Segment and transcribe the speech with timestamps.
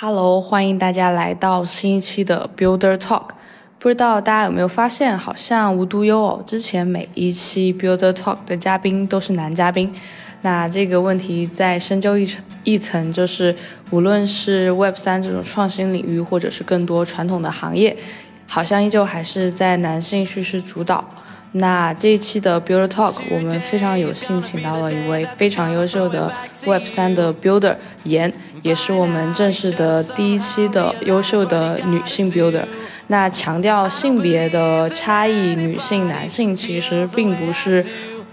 [0.00, 3.30] Hello，欢迎大家来到新一期的 Builder Talk。
[3.80, 9.92] 不知道大家有没有发现，好像无独有偶，之前每一期 Builder Talk 的嘉宾都是男嘉宾。
[10.42, 13.52] 那这个问题再深究一层一层，就是
[13.90, 17.96] 无论是 Web 三这种创新领域，或者是更多传统的行业，
[18.46, 21.04] 好像依旧还是在男性叙事主导。
[21.52, 26.32] 那这一期的 Builder Talk，我们非常有幸请到了一位非常优秀的
[26.64, 27.74] Web 三的 Builder
[28.04, 28.32] 严。
[28.62, 32.64] 也是我们正式的第一期的优秀的女性 builder。
[33.08, 37.84] 那强调性别的差异，女性、男性其实并不是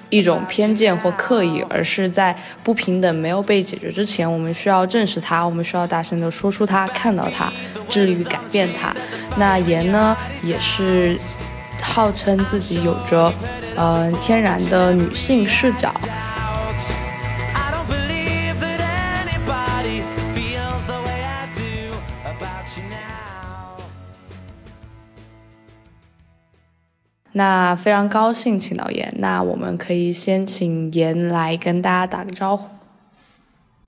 [0.10, 7.52] 一种偏见或刻意，而是在不平等没有被解决之前，我们需要正视它，我们需要大声的说出它，看到它，
[7.88, 8.94] 致力于改变它。
[9.38, 11.18] 那言呢，也是
[11.82, 13.32] 号称自己有着
[13.78, 15.94] 嗯天然的女性视角。
[27.38, 32.66] 那非常高兴请到严，那我们可以先请严来跟大家打个招呼。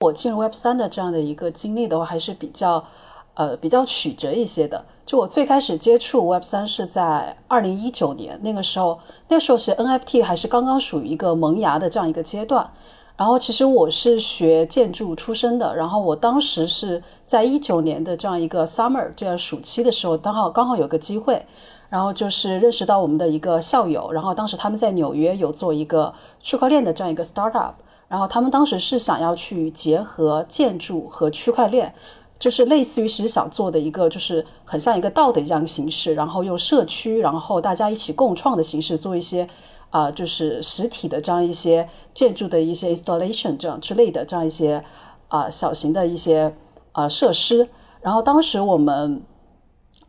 [0.00, 2.84] 我进入 Web 三的这样的一个经历的话，还是比较，
[3.32, 4.84] 呃，比较曲折一些的。
[5.06, 12.70] 就我最开始接触 Web 三是在二零一九年，那个时候，那个时候是 NFT 还是刚刚属于一个萌芽的这样一个阶段。
[13.16, 21.46] 然后其实我是学建筑出身的，然后我当时是在一九年的这样一个 summer 这样暑期的时候，刚好刚好有个机会。
[21.90, 27.72] 然后就是认识到我们的一个校友，然后当时他们在纽约有做一个区块链的这样一个 startup，
[28.08, 31.94] 然后他们当时是想要去结合建筑和区块链，
[32.38, 39.48] 就是类似于其实想做的一个就是很像一个道的这样一个形式，然后用社区，然后大家一起共创的形式做一些
[39.88, 44.84] 啊就是实体的这样一些建筑的一些 installation 这样之类的这样一些
[45.28, 46.54] 啊小型的一些
[46.92, 47.68] 啊设施，
[48.02, 49.22] 然后当时我们。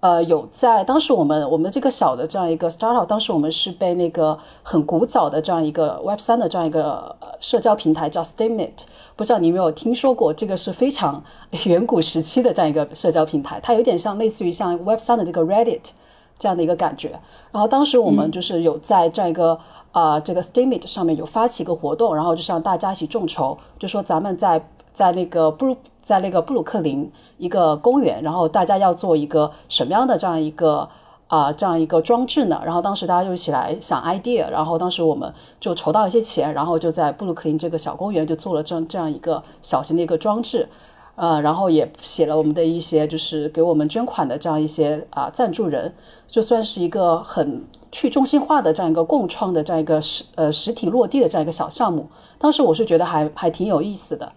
[0.01, 8.71] 呃，有在当时我们我们这个小的这样一个 startup，当时我们是被那个很古早的这样一个 Web 三的这样一个社交平台叫 Steemit，
[9.17, 10.33] 不知道你有没有听说过？
[10.33, 11.21] 这个是非常
[11.65, 15.81] 远古时期的这样一个社交平台，它有点像类似于像 Web 三的这个 Reddit
[16.37, 17.19] 这样的一个感觉。
[17.51, 19.59] 然后当时我们就是有在这样一个
[19.91, 24.65] 啊这个 Steemit 上面有发起一个活动，然后就让大家一起众筹，就说咱们在。
[24.99, 30.89] 在那个布鲁，在那个布鲁克林一个公园，然后大家要做一个什么样的这样一个
[31.27, 32.61] 啊这样一个装置呢？
[32.65, 40.67] 然后当时大家就一起来想 idea，然后当时我们就筹到一些钱，然后就在布鲁克林这个小公园就做了这样这样一个小型的一个装置，
[41.15, 45.93] 呃，然后也写了我们的一些就是给我们捐款的这样一些啊赞助人，
[46.27, 52.09] 就算是一个很去中心化的这样一个共创的这样一个实呃实体落地的这样一个小项目。
[52.37, 54.29] 当时我是觉得还还挺有意思的。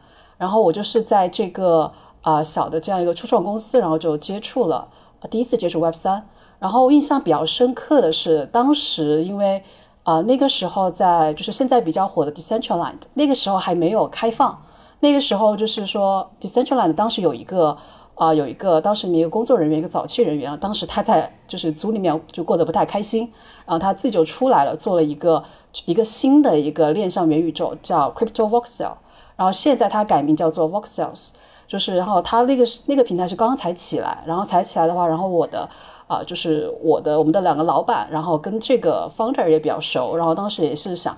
[0.42, 4.88] 然后我就是在这个啊小的这样一个初创公司，然后就接触了
[5.30, 6.26] 第一次接触 Web 三。
[6.58, 9.62] 然后印象比较深刻的是，当时因为
[10.02, 14.60] 啊那个时候在就是现在比较火的 Decentraland，那个时候还没有开放。
[14.98, 17.78] 那个时候就是说 Decentraland 当时有一个
[18.16, 23.32] 啊有一个当时一个工作人员一个早期人员，当时他在就是组里面就过得不太开心，
[23.64, 25.44] 然后他自己就出来了，做了一个
[25.84, 28.94] 一个新的一个链上元宇宙叫 Crypto Voxel。
[29.37, 31.31] 然后现在它改名叫做 Voxels，
[31.66, 35.69] 就是然后它那个那个平台是刚刚才起来，然后才起来的话，然后我的
[36.06, 41.16] 啊就是我的我们的两个老板，然后跟这个 founder 也比较熟，然后当时也是想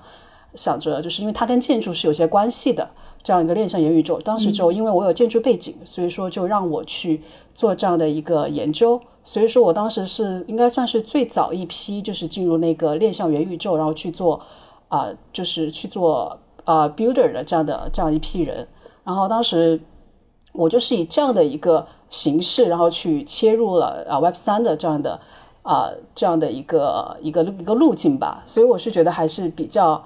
[0.55, 2.89] 想着，就是因为它跟建筑是有些关系的
[3.21, 7.21] 这样一个链上元宇宙，当时就因为我有建筑背景，所以说就让我去
[7.53, 14.39] 做这样的一个研究，所以说我当时是应该算是最早一批就是进入那个链上元宇宙，然后去做
[14.87, 16.39] 啊就是去做。
[16.65, 18.67] 呃，builder 的这样的这样一批人，
[19.03, 19.79] 然后当时
[20.51, 25.19] 我就是以这样的一个形式，然后去切入了啊 Web 三的这样的
[25.61, 30.03] 啊这样的一个一个一个路径吧，所以我是觉得还是比较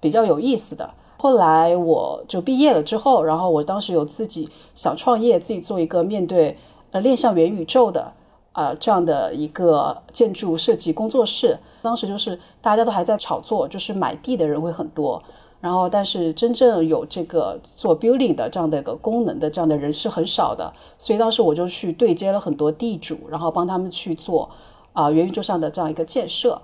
[0.00, 0.90] 比较有意思的。
[1.18, 6.56] 后来我就毕业了之后，然后我当时有自己想创业，自己做一个面对
[6.92, 8.10] 呃链上元宇宙的
[8.52, 11.58] 啊这样的一个建筑设计工作室。
[11.82, 15.22] 当时就是大家都还在炒作，就是买地的人会很多。
[15.60, 24.48] 然后，但是真正有这个做 building 的这样的一个功能的这样的人是很少的，所以当时我就去对接了很多地主，然后帮他们去做
[24.94, 26.62] 啊元宇宙上的这样一个建设，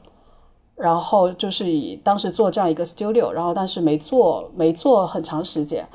[0.76, 5.86] 然后就是以当时做这样一个 studio，然后但是没做没做很长时间，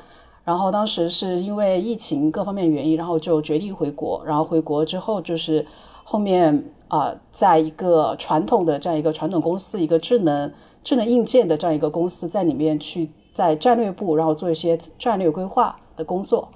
[0.44, 5.66] 然后当时是因为疫情各方面原因，然后就决定回国，然后回国之后就是
[6.04, 10.52] 后面啊，在一个传统的这样一个传统公司，一个智能。
[10.84, 16.48] 智能硬件的这样一个公司在里面去在战略部，然后做一些战略规划的工作，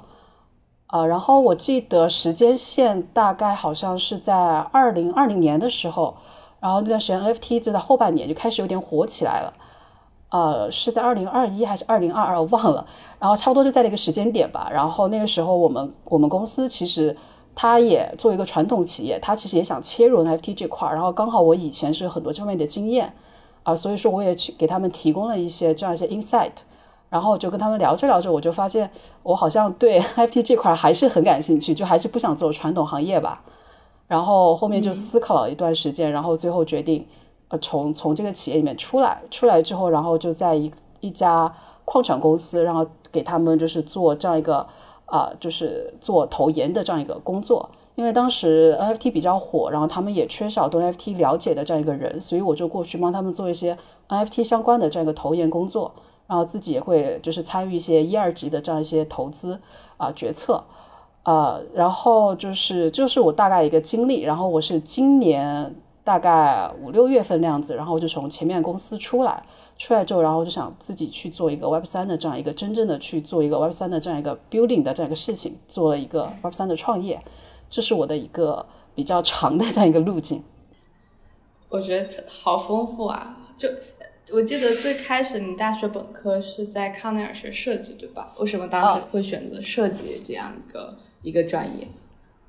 [0.89, 4.35] 呃，然后我记得时间线大概好像是在
[4.73, 6.17] 二零二零年的时候，
[6.61, 9.53] 然后那段时间 NFT 就在后半年就开始有点火起来了。
[10.29, 12.85] 呃，是在二零二一还是二零二二，我忘了。
[13.21, 14.69] 然后差不多就在那个时间点吧。
[14.73, 17.17] 然后那个时候，我们我们公司其实
[17.55, 20.95] 它也作为一个传统企业，它其实也想切入 NFT 这块儿。
[20.95, 23.15] 然后刚好我以前是很多这方面的经验
[23.67, 26.53] 啊，所以说我也去给他们提供了一些这样一些 insight。
[27.09, 28.91] 然后就跟他们聊着聊着，我就发现
[29.23, 33.43] 我好像对 NFT 这块还是很感兴趣，就还是不想做传统行业吧。
[34.09, 37.07] 然后后面就思考了一段时间，然后最后决定。
[37.49, 41.55] 呃，从从这个企业里面出来，出来之后，然后就在一一家
[41.85, 44.67] 矿产公司，然后给他们就是做这样一个
[45.05, 47.71] 啊，就是做投研的这样一个工作。
[47.97, 53.77] 因为当时 NFT 比较火，然后他们也缺少对 NFT 了解的这样一个人，所以我就过去帮他们做一些
[54.09, 55.93] NFT 相关的这样一个投研工作，
[56.29, 59.61] 然后自己也会就是参与一些一二级的这样一些投资
[59.97, 60.63] 啊决策
[61.25, 65.75] 啊，然后就是就是我大概一个经历，然后我是今年。
[66.07, 69.43] 大概五六月份那样子，然后就从前面公司出来，
[69.77, 77.21] 出来之后，然后就想自己去做一个 Web 三的这样一个真正的去做一个 Web 三的这样一个 building 的这样一个事情，做了一个 Web 三的创业，
[77.69, 78.65] 这是我的一个
[78.95, 80.43] 比较长的这样一个路径。
[81.69, 83.39] 我觉得好丰富啊！
[83.57, 83.69] 就
[84.33, 88.31] 我记得最开始你大学本科是在康奈尔学设计，对吧？
[88.39, 91.87] 为什么当时会选择设计这样一个一个专业？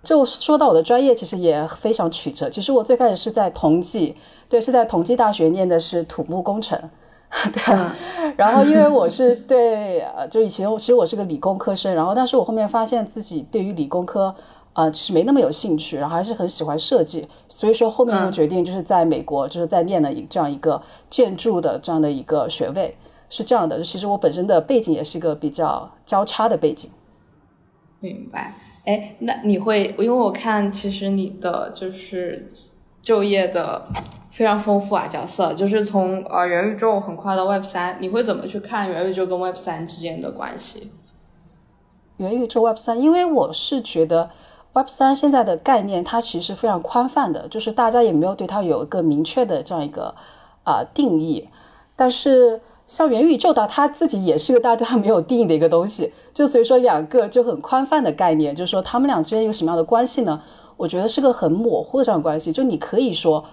[0.03, 2.49] 就说到我的专业，其实也非常曲折。
[2.49, 4.15] 其实我最开始是在同济，
[4.47, 6.79] 对，是在同济大学念的是土木工程，
[7.51, 8.33] 对。
[8.37, 14.33] 然后因为我是对，呃，就以前其实我是个理工科生，然后但是我后面发现自己对于理工科，
[14.77, 20.79] 呃，其实没那么有兴趣，然后还是很喜欢设计，所以说后面就决定就是在美国，就是在念了一这样一个
[21.09, 22.95] 建筑的这样的一个学位，
[23.27, 23.81] 是这样的。
[23.83, 26.91] 其实我本身的背景也是一个比较交叉的背景。
[27.99, 28.53] 明白。
[28.85, 32.47] 哎，那你会，因为我看其实你的就是
[33.01, 33.83] 就业的
[34.29, 40.91] 非常丰富啊，角色就是从呃元宇宙很快到 Web 三，你会怎么去看元宇宙跟 Web 三之间的关系？
[42.17, 44.29] 元宇宙 Web 三，因为我是觉得
[44.77, 50.13] Web 三现在的概念它其实是非常宽泛的，就是大家也没有对它有一个明确的这样一个
[50.63, 51.49] 啊定义，
[51.95, 52.61] 但是。
[52.87, 60.41] 像元宇宙的，它自己也是个大家没有定义的一个东西，就所以说两个就很宽泛的概念，就是说他们俩之间有什么样的关系呢？
[60.77, 62.49] 我觉得是个很模糊的这样关系。
[62.49, 63.43] 就你可以说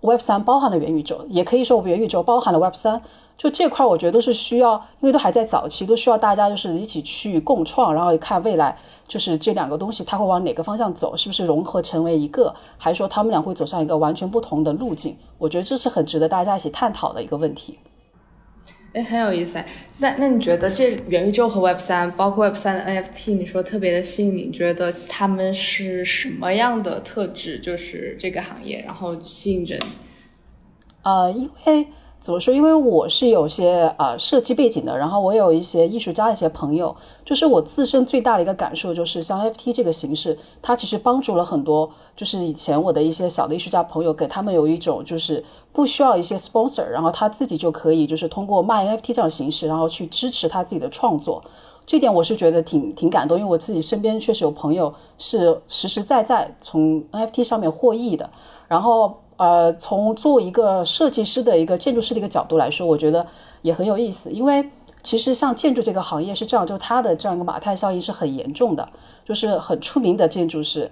[0.00, 3.00] Web 三包含了元宇宙，也可以说元宇宙包含了 Web 三，
[3.36, 8.76] 就这块我觉得都是需要，因为都还在早期，都需要大家就是一起去共创，然后看未来
[9.08, 15.16] 就是这两个东西它会往哪个方向走，是不是融合成为一个，还是说他们俩会走上一个完全不同的路径？
[15.38, 17.78] 我觉得这是很值得大家一起探讨的一个问题。
[18.92, 19.66] 哎，很有意思哎。
[19.98, 27.58] 那那你觉得这元宇宙和 Web 三，包括 Web 三的 NFT，你说特别的吸引你，你觉得他们是什么样的特质？
[27.58, 29.80] 就是这个行业，然后吸引人？
[31.02, 31.86] 呃，因为。
[32.26, 32.52] 怎么说？
[32.52, 36.92] 因为我是有些啊设计背景的，然后我有一些艺术家的一些朋友，
[37.24, 51.40] 就是我自身最大的一个感受就是，像 NFT 这个形式，它其实帮助了很多，就是以前我的一些小的艺术家朋友，给他们有一种就是不需要一些 sponsor，然后他自己就可以就是通过卖 NFT 这样形式，然后去支持他自己的创作。
[51.86, 58.28] 这点我是觉得挺挺感动，因为我自己身边确实有朋友是实实在在从 NFT 上面获益的，
[58.66, 59.18] 然后。
[59.36, 63.26] 呃，从作为一个设计师的一个建筑师的一个角度来说，我觉得
[63.62, 64.30] 也很有意思。
[64.30, 64.70] 因为
[65.02, 68.88] 其实像建筑这个行业是这样，就它的这样一个马太效应是很严重的。
[69.24, 70.88] 就是很出名的建筑师，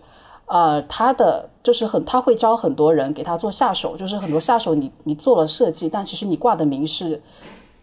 [0.46, 7.22] 呃，他的就是很他会招很多人给他做下手，就是很多下手你你做了设计，但其实你挂的名是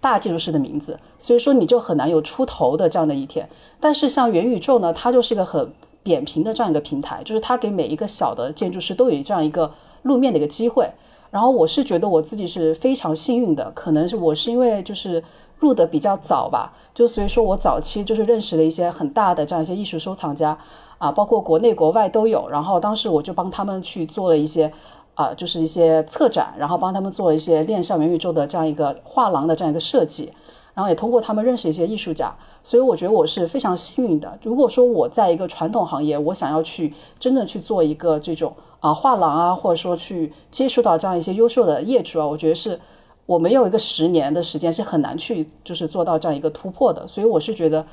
[0.02, 3.50] 大建筑师的名字，所以说你就很难有出头的这样的一天。
[3.80, 9.72] 但是像元宇宙呢，它就是一个很扁平的这样一个平台，就是它给每一个小的建筑师都有这样一个。
[10.04, 10.90] 露面的一个机会，
[11.30, 15.24] 然后我是觉得我自己是非常幸运的，可能是我是因为就是
[15.60, 20.58] 入的比较早吧，就所以说我早期就是认识了一些很大的这样一些艺术收藏家
[20.98, 24.72] 啊，包括国内国外都有，然后当时我就帮他们去做了一些
[25.14, 30.32] 啊，就是一些策展，然后帮他们做了一些链上元宇宙的这样一个画廊的这样一个设计，
[30.74, 34.38] 然后也通过他们认识一些艺术家，所以我觉得我是非常幸运的。
[34.42, 38.52] 如果说我在一个传统行业，我想要去真正去做一个这种。
[38.82, 42.78] 啊，画廊啊，或者说去接触到这样一些优秀的业主啊，我觉得是
[43.26, 47.86] 我没有一个十年的时间是很难去就是做到这样一个突破的，所以我是觉得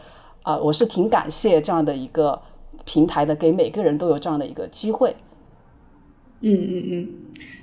[0.43, 2.41] 啊，我是挺感谢这样的一个
[2.85, 5.15] 平台的，给每个人都有这样的一个机会。
[6.41, 7.09] 嗯嗯嗯，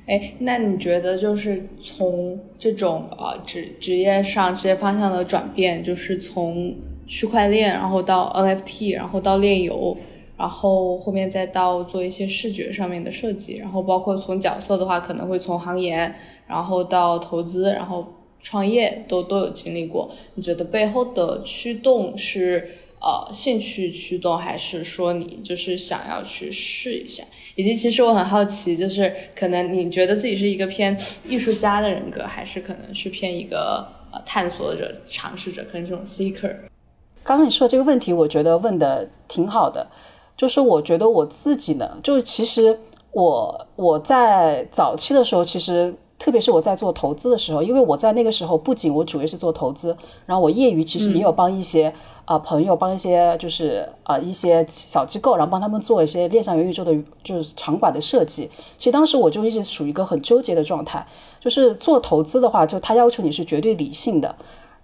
[0.06, 6.76] 哎，那你觉得就是从这种呃职职业上职业方向的转变，就是从
[7.08, 9.96] 区块链，然后到 NFT，然后到链游，
[10.38, 16.14] 然后后面再到做一些视觉上面的设计，然后包括从角色的话，可能会从行研，
[16.48, 18.06] 然后到投资，然后
[18.42, 20.12] 创业都都有经历过。
[20.36, 27.24] 你觉得背后的驱动是呃兴趣驱动，还是说你就是想要去试一下？
[27.56, 36.54] 以及其实我很好奇，就是可能你觉得自己是一个偏艺术家的人格，还是可能是偏一个呃探索者、尝试者，可能这种 seeker。
[37.24, 39.88] 刚刚你说的这个问题，我觉得问的挺好的。
[40.38, 42.80] 就是我觉得我自己呢，就是其实
[43.12, 51.94] 我我在早期的时候，其实特别是我在做投资的时候，因为我在那个时候不仅我主业是做投资，然后我业余其实也有帮一些
[52.26, 58.50] 啊朋友，帮一些就是啊一些小机构，然后帮他们做一些链上元宇宙的，就是场馆的设计。
[58.78, 61.06] 其实当时我就一直处于一个很纠结的状态，
[61.40, 64.36] 就是做投资的话，就他要求你是绝对理性的。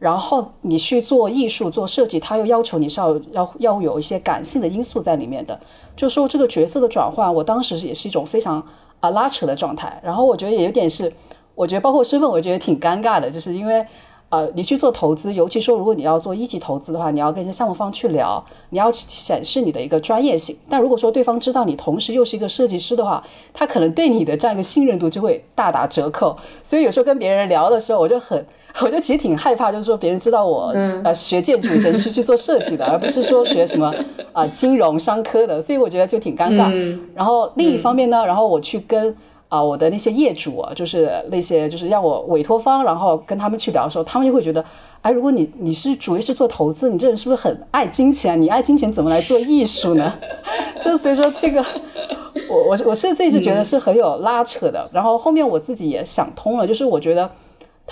[0.01, 5.59] 然后你去做艺术、做设计，他又要求你是要要要有一些感性的因素在里面的。
[5.95, 8.65] 就说这个角色的转换，我当时也是一种非常
[8.99, 10.01] 啊拉扯的状态。
[10.03, 11.13] 然后我觉得也有点是，
[11.53, 13.85] 我觉得包括身份，我觉得挺尴尬的，就是因为。
[14.31, 20.57] 呃，你去做投资，尤其说如果你要做一级投资的话，你要跟一些项目方去聊，你要显示你的一个专业性。
[20.69, 23.21] 但如果说对方知道你同时又是一个设计师的话，
[23.53, 26.37] 他可能对你的这样一个信任度就会大打折扣。
[26.63, 28.45] 所以有时候跟别人聊的时候，我就很，
[28.81, 30.73] 我就其实挺害怕，就是说别人知道我
[31.03, 33.93] 呃学建筑以前是去做设计的，而不是说学什么
[34.31, 36.97] 啊金融商科的，所以我觉得就挺尴尬。
[37.13, 39.13] 然后另一方面呢，然后我去跟。
[39.51, 44.63] 啊，我的那些业主，就是那些就是让我委托方，然后跟他们去聊的时候，他们就会觉得，
[45.01, 48.41] 哎，如果你你是主业是做投资，你这人是不是很爱金钱？
[48.41, 50.13] 你爱金钱怎么来做艺术呢？
[50.81, 51.61] 就所以说这个，
[52.49, 54.89] 我我我是自己是觉得是很有拉扯的。
[54.93, 57.29] 然后后面我自己也想通了，就是我觉得。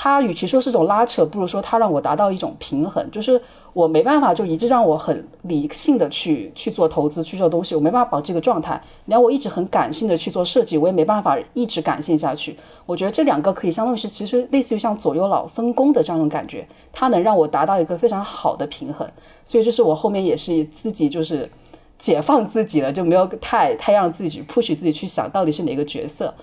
[0.02, 3.42] 它与其说是种拉扯，不如说它让我达到一种平衡，就是
[3.74, 8.82] 我没办法就一直让我很理性的去去做投资去做东西，我没办法保这个状态。
[9.04, 12.56] 你要我一直很感性的去做设计，我也没办法一直感性下去。
[12.86, 19.06] 我觉得这两个可以相当于是其实类似于像左右脑分工的这样一种感觉，它能让我达到一个非常好的平衡。
[19.44, 21.52] 所以这是我后面也是自己就是
[21.98, 26.34] 解放自己了，就没有太太让自己去 push 自己去想到底是哪个角色，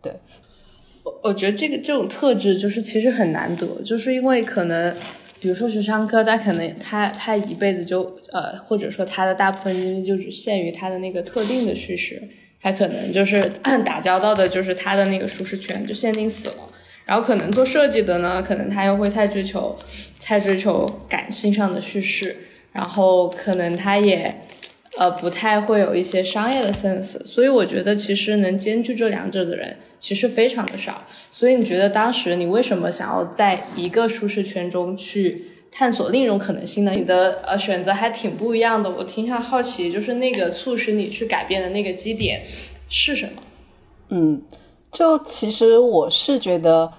[0.00, 0.18] 对。
[1.22, 4.94] 我觉得这个这种特质就是其实很难得，就是因为可能，
[5.40, 12.22] 比如说学商科，他可能他他一辈子就呃，或者说他的大部分精力就只限于他的那个特定的叙事，
[12.60, 13.50] 他可能就是
[13.84, 16.56] 打交道的就是他的那个舒适圈就限定死了。
[17.04, 19.78] 然后可能做设计的呢，可能他又会太追求
[20.20, 22.36] 太追求感性上的叙事，
[22.72, 24.42] 然后可能他也。
[24.98, 31.02] 呃，不太会有一些商业的 sense，所以我觉得其实能兼具这两者的人其实非常的少。
[31.30, 36.92] 所以你觉得当时你为什么想要在一个舒适圈中去探索另一种可能性呢？
[36.92, 38.90] 你的呃选择还挺不一样的。
[38.90, 42.42] 我挺想好奇，就是那个促使你去改变的那个基点
[42.88, 43.42] 是什么？
[44.08, 44.40] 嗯，
[44.90, 46.90] 就其实我是觉得，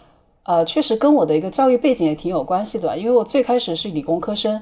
[0.43, 2.95] 呃，确实跟我的一个教育背景也挺有关系的。
[2.95, 4.61] 因为我最开始是理工科生，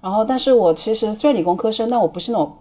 [0.00, 2.56] 然后但是我其实虽然理工科生，但我不是那种。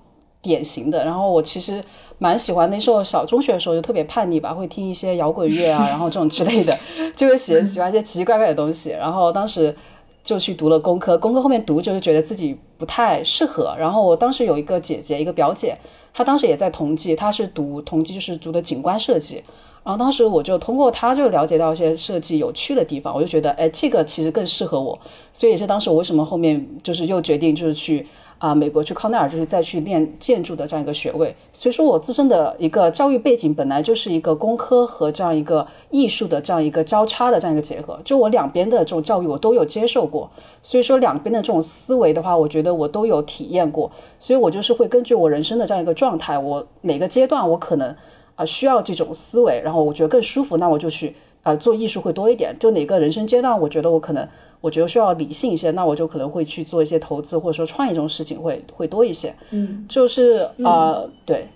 [0.46, 1.84] 典型的，然后我其实
[2.20, 6.78] 蛮喜欢那时候小中学的时候就特别叛逆吧，会听一些摇滚乐啊，然后这种之类的，
[7.16, 8.92] 就会喜喜欢一些奇奇怪怪的东西。
[8.92, 9.76] 然后当时
[10.24, 13.76] 就去读了工科，工科后面读就是觉得自己不太适合。
[13.80, 15.76] 然后我当时有一个姐姐，一个表姐，
[16.14, 19.44] 她当时也在同济，她是读同济就是读的景观设计。
[19.84, 24.98] 然后当时我就通过她就了解到一些设计有趣的地方，我就觉得哎，这个其实更适合我。
[25.32, 28.08] 所以也是当时我为什么后面就是又决定就是去。
[28.38, 40.30] 啊，美国去康奈尔就是再去练建筑的这样一个学位，所以说我自身的一个教育背景本来就是一个工科和这样一个艺术的这样一个交叉的这样一个结合，就我两边的这种教育我都有接受过，
[40.62, 43.90] 所以说两边的这种思维的话，我觉得我都有体验过，
[44.20, 47.96] 所以我就是会根据我人生的这样一个状态，我哪个阶段我可能
[48.36, 51.16] 啊需要这种思维，然后我觉得更舒服，那我就去。
[51.46, 52.56] 啊，做艺术会多一点。
[52.60, 54.28] 就哪个人生阶段，我觉得我可能，
[54.62, 59.34] 我觉得需要理性一些，那我就可能会去做一些投资，或者说创业这种事情会会多一些。
[59.52, 61.48] 嗯，就是呃，对，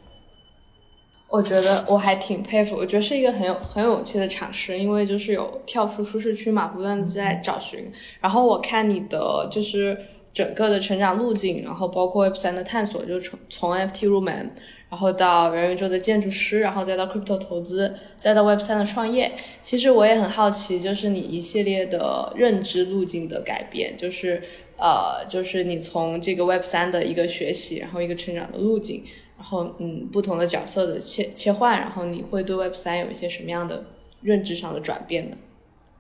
[1.28, 7.92] 我觉得我还挺佩服，我觉得是一个很有很有勇气的尝试，因为就是有跳出舒适区嘛，不断的在找寻。
[8.20, 9.98] 然后我看你的就是
[10.32, 14.52] 整个的成长路径，然后包括 Web 三的探索，就从从 FT 入门。
[14.90, 19.32] 然后到元宇宙的建筑师，然后再到 crypto 投资，再到 Web 三的创业。
[19.62, 24.42] 其实我也很好奇，就是你一系列的认知路径的改变，就是
[24.78, 29.04] 呃，就是你从这个 Web 三的一个学习，然后一个成长的路径，
[29.38, 33.86] 然后嗯，不同的角色的切切换，然后你会对 Web 三有一些什么样的
[34.24, 35.38] 认知上的转变呢？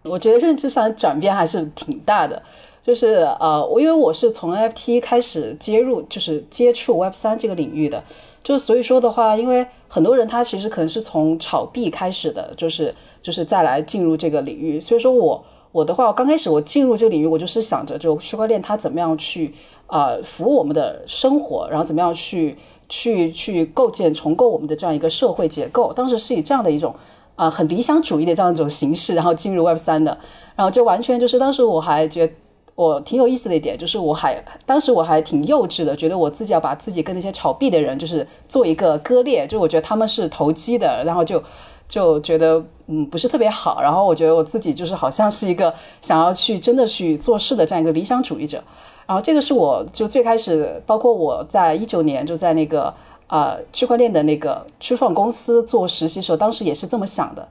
[0.06, 2.42] 我觉得认知上转变还是挺大的。
[2.82, 8.04] 就是呃，我因为我是从 NFT 开始接入，就是接触 Web 三这个领域的，
[8.44, 15.44] 就所以说的话，因为很多人他其实可能是从炒币开始的，就是就是再来进入这个领域，所以说我。
[15.72, 19.54] 我的话，我刚开始我进入这个领域，我就是想着，就区块链它怎么样去
[19.86, 22.58] 啊服务我们的生活，然后怎么样去
[22.90, 25.94] 去去构建重构我们的这样一个社会结构。
[25.94, 26.96] 当时是以这样的一种
[27.36, 30.18] 啊很理想主义的这样一种形式，然后进入 Web 三的，
[30.56, 32.34] 然后就完全就是当时我还觉得
[32.80, 41.44] 我挺有意思的一点，就是我还当时我还挺幼稚的，觉得我自己要把自己跟那些炒币的人就是做一个割裂，就我觉得他们是投机的，然后就。
[41.90, 48.64] 就觉得嗯不是特别好，然后我觉得我自己就是好像是一个想要去真的去做事的这样一个理想主义者，
[49.08, 52.94] 然后这个是我就最开始，包括我在一九年就在那个
[53.26, 57.48] 呃区块链的那个初创公司做实习时候，当时也是这么想的，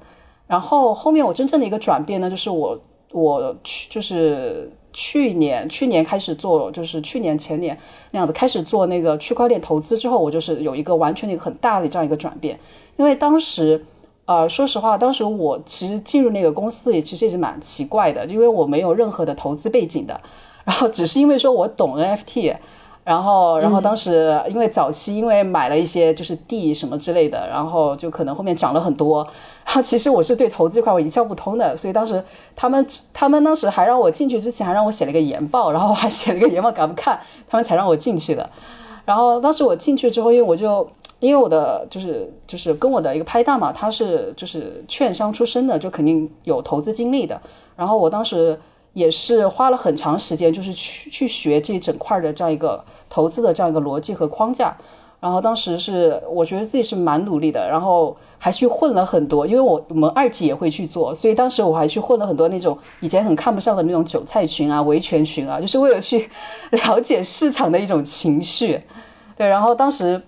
[0.46, 2.78] 然后后面我真正的一个转变呢，就是我
[3.10, 7.78] 我去就是去年去年开始做，就是去年前年
[8.10, 12.58] 那样子开始做那个区块链投资之后，我就是有一个完全的一个很大的这样一个转变，
[12.96, 13.84] 因为当时。
[14.30, 20.20] 呃，说实话，当时我其实进入那个公司也其实也是蛮奇怪的，因为我没有任何的投资背景的，
[20.66, 22.54] 然后只是因为说我懂 NFT，
[23.08, 29.26] 然后然后当时因为早期因为买了一些就是地什么之类的，然后就可能后面涨了很多，
[29.64, 32.22] 然后其实我是对投资这块我一窍不通的，所以当时
[32.54, 38.50] 他们他们当时还让我进去之前还让我写了一个研报，然后还写了一个研报给他们看，他们才让我进去的，
[39.06, 40.86] 然后当时我进去之后，因为我就。
[41.20, 47.40] 因为我的就是就是跟我的一个拍档嘛，他是就是券商出身的，就肯定有投资经历的。
[47.74, 48.56] 然后我当时
[48.98, 54.76] 也是花了很长时间，就是去去学这整块的这样一个投资的这样一个逻辑和框架。
[55.20, 66.28] 然后当时是我觉得自己是蛮努力的，然后还去混了很多，因为我我们二级也会去做，所以当时我还去混了很多那种以前很看不上的那种韭菜群啊、维权群啊，就是为了去
[66.70, 68.80] 了解市场的一种情绪。
[69.36, 70.20] 对，然后当时。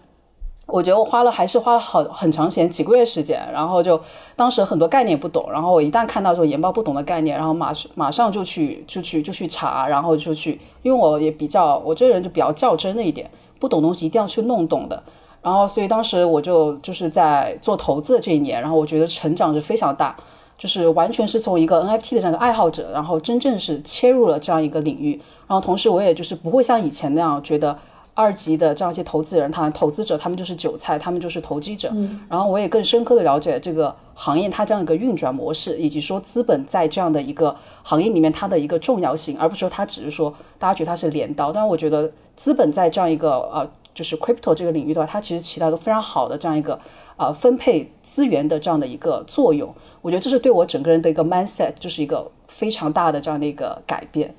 [0.72, 4.00] 我觉得我花了还是花了好很长时间，几个月时间，然后就
[4.36, 15.02] 当时很多概念不懂，然后我一旦看到这种研报不懂的概念，然后马马上就去就去就去查，然后就去，因为我也比较我这个人就比较较真的一点，不懂东西一定要去弄懂的，
[15.42, 20.16] 然后所以当时我就就是在做投资的这一年，然后我觉得成长是非常大，
[20.56, 27.76] 就是完全是从一个 NFT 的这样一个爱好者，然后真正是切入了这样一个领域，然后同时我也就是不会像以前那样觉得。
[28.20, 31.90] 二级的这样一些投资人，他投资者，他们就是韭菜，他们就是投机者。
[32.28, 41.50] 然后我也更深刻的了解这个行业它这样一个运转模式，以及说资本在这样的一个行业里面它的一个重要性，而不是说它只是说大家觉得它是镰刀。
[41.50, 46.78] 但我觉得资本在这样一个呃就是 crypto 这个领域的话，它其实起到一个非常好的这样一个
[47.16, 49.74] 呃分配资源的这样的一个作用。
[50.02, 54.34] 我觉得这是对我整个人的一个 mindset，就是一个非常大的这样的一个改变。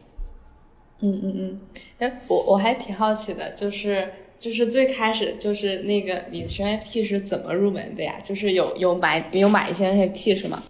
[1.03, 1.59] 嗯嗯嗯，
[1.97, 8.15] 哎，我我还挺好奇的，就是就是最开始就是那个你学 NFT 是怎么入门的呀？
[8.23, 10.61] 就是有有买有买一些 NFT 是吗？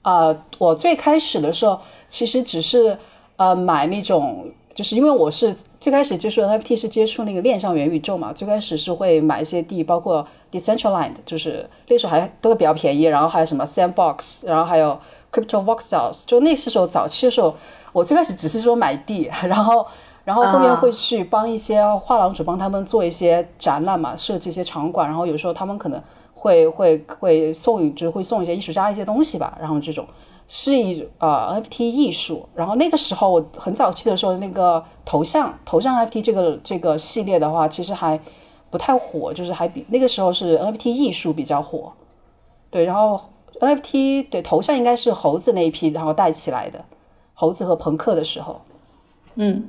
[0.00, 2.96] 啊，我最开始的时候其实只是
[3.36, 14.98] 呃买那种，就是因为我是最开始接触 NFT 是接触那个链上元宇宙嘛，最开始是会买一些地，包括 Decentraland，就是那时候还都比较便宜，然后还有什么 Sandbox，然后还有
[15.30, 17.54] Crypto Voxels，就那些时候早期的时候。
[17.92, 19.86] 我最开始只是说买地， 然后，
[20.24, 26.02] 然后后面会去帮一些画廊主帮他们做一些展览嘛，设计一些场馆，然后有时候他们可能
[26.34, 30.06] 会会会送，就会送一些艺术家一些东西吧，然后这种
[30.48, 38.18] 是一呃 NFT 艺术，然后那个时候我很早期的时候，那个头像头像 NFT 这个这个系列的话，其实还
[38.70, 41.92] 不太火，就是还比那个时候是 NFT 艺术比较火，
[42.70, 43.20] 对，然后
[43.60, 46.84] NFT 对头像应该是猴子那一批然后带起来的。
[47.34, 48.60] 猴子和朋克的时候，
[49.34, 49.64] 嗯，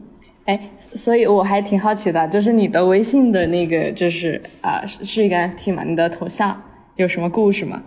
[0.45, 5.83] 哎，所以我还挺好奇的，就是你的微信的那个，就是啊，是一个 NFT 吗？
[5.83, 6.61] 你的头像
[6.95, 7.81] 有什么故事吗？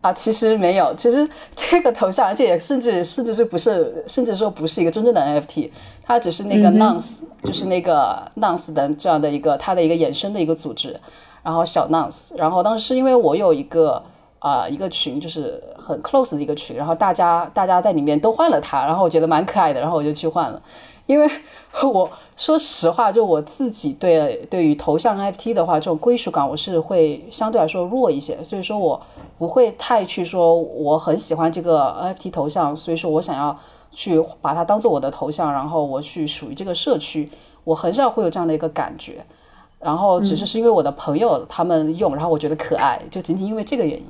[0.00, 5.70] 啊，其实没有，其实 这个头像，而且也甚至甚至是不是，甚至说不是一个真正的 NFT，
[6.02, 10.96] 它只是那个 Nonce，就是那个 Nonce 的这样的一个它的一个衍生的一个组织，
[11.42, 14.02] 然后小 Nonce，然后当时是因为我有一个。
[14.42, 20.60] 啊，一个群就是很 close 的一个群，然后大家大家在里面都换了它，然后我觉得蛮可爱的，然后我就去换了。
[21.06, 21.30] 因为
[21.82, 29.00] 我说实话，就我自己对对于头像 NFT 的话，这种归属感我是会相对来说弱一些，所以说我
[29.38, 33.56] 不会太去说我很喜欢这个 NFT 头像，所以说我想要
[33.92, 37.30] 去把它当做我的头像，然后我去属于这个社区，
[37.62, 39.24] 我很少会有这样的一个感觉。
[39.78, 44.06] 然后只是是因为我的朋友他们用，然后我觉得可爱，就仅仅因为这个原因。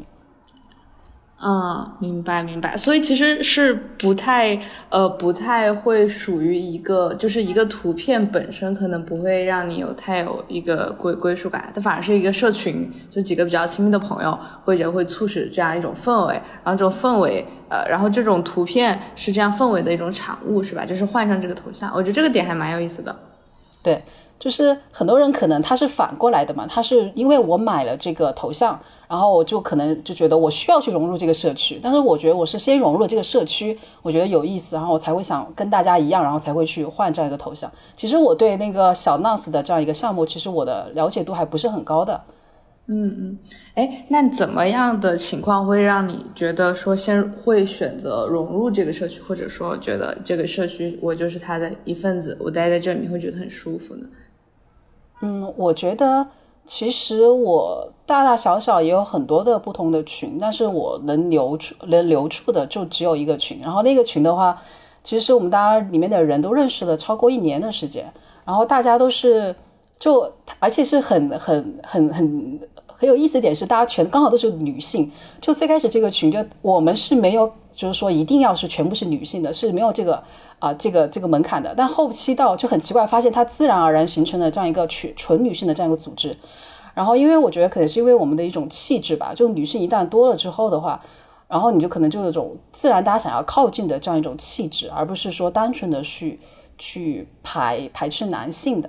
[1.43, 4.57] 啊，明白明白，所以其实是不太
[4.91, 20.87] 呃不太会属于一个，就是一个图片本身可能不会让你有太有一个归归属感，它反而是一个社群，就几个比较亲密的朋友，或者会促使这样一种氛围，然后这种氛围呃，然后这种图片是这样氛围的一种产物，是吧？
[20.87, 23.17] 就是换上这个头像，我觉得这个点还蛮有意思的。
[23.83, 24.01] 对，
[24.43, 28.77] 就是很多人可能他是反过来的嘛，他是因为我买了这个头像。
[29.09, 37.71] 然后我就可能就觉得我需要去融入这个社区，但是我觉得我是先融入了这个社区，我觉得有意思，然后我才会想跟大家一样，然后才会去换这样一个头像。
[37.95, 42.19] 其实我对那个小 NAS 的这样一个项目，其实我的了解度还不是很高的。
[42.87, 43.39] 嗯嗯，
[43.75, 54.07] 哎，那怎么样的情况会让你觉得说先会选择融入这个社区，或者说觉得这个社区我就是他的一份子，我待在这里面会觉得很舒服呢？
[55.23, 56.29] 嗯，我觉得。
[56.65, 63.59] 其实我大大小小也有很多的不同的群，但是我能留出能留处的就只有一个群。
[63.61, 64.57] 然后那个群的话，
[65.03, 68.13] 其实我们大家里面的人都认识了超过一年的时间，
[68.45, 69.53] 然后大家都是
[69.99, 75.11] 就而且是很很很很很有意思一点是，大家全刚好都是女性。
[75.41, 80.23] 就最开始这个群，就我们是没有就是说一定要是全部是女性的，是没有这个。
[80.63, 86.37] 啊，这个这个门槛的，但后期到就很奇怪，发现它自然而然形成了这样一个纯纯女性的这样一个组织。
[86.95, 91.03] 然后，因为我觉得可能是因为我们的一种气质吧，就女性一旦多了之后的话，
[91.49, 96.39] 然后你就可能就有种自然大家想要靠近的这样一种气质，而不是说单纯的去
[96.79, 98.89] 去排排斥男性的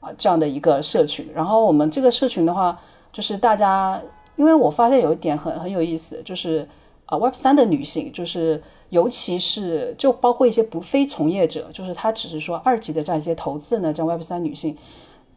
[0.00, 1.30] 啊这样的一个社群。
[1.32, 2.76] 然后我们这个社群的话，
[3.12, 4.02] 就是大家，
[4.34, 6.68] 因为我发现有一点很很有意思，就是
[7.14, 8.62] 啊 Web 三的女性就是。
[8.90, 14.76] 尤其是就包括一些不非从业者，就是她只是说二级的这样一些投资呢，这样 Web 三女性，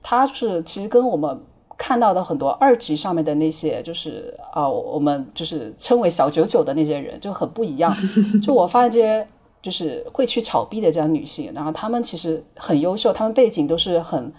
[0.04, 1.42] 她是其实跟我们
[1.76, 7.92] 看到的很多二级上面的那些，就是啊，我们就是称为小九九的那些人就很不一样。
[8.44, 9.28] 就我发现这些
[9.60, 14.32] 就是会去炒币的这样女性，然后她们其实很优秀，她们背景都是很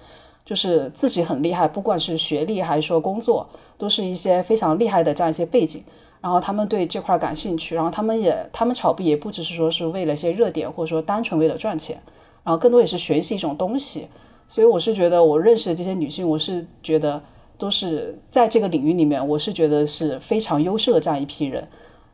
[0.44, 5.82] 就是自己很厉害，不管是学历还是说工作，都是一些非常厉害的这样一些背景。
[6.20, 12.02] 然后他们对这块感兴趣，然后他们也他们炒币也不只是说是为了一些热点，或者说单纯为了赚钱，
[12.42, 14.08] 然后更多也是学习一种东西。
[14.48, 17.22] 所以我是觉得我认识的这些女性，我是觉得
[17.56, 21.68] 都是在这个领域里面，我是觉得是非常优秀的这样一批人。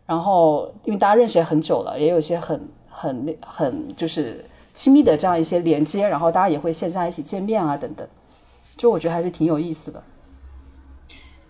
[0.05, 8.07] 然后因为大家认识也很久了，也有一些很很很就是亲密的这样一些连接，然后大家也会线下一起见面啊等等，
[8.77, 10.03] 就我觉得还是挺有意思的。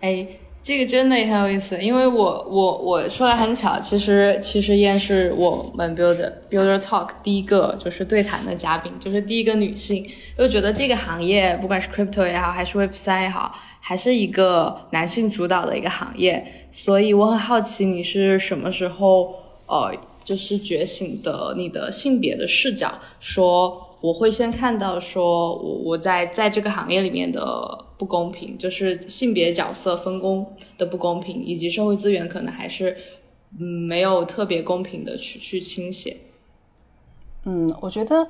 [0.00, 0.28] 哎。
[0.64, 19.34] 这个真的也很有意思，因为我我我说来很巧，其实其实燕是我们 Builder Builder Talk 第一个就是对谈的嘉宾，就是第一个女性，又觉得这个行业不管是 Crypto 也好，还是 Web 三也好，还是一个男性主导的一个行业，所以我很好奇你是什么时候
[19.66, 23.90] 呃就是觉醒的你的性别的视角，说。
[24.04, 27.40] 我会先看到说，我我在在这个行业里面的
[27.96, 32.96] 不公平，就是性别角色分工的不公平，以及社会资源可能还是
[33.58, 36.16] 嗯没有特别公平的去去倾斜。
[37.44, 38.26] 嗯，我觉得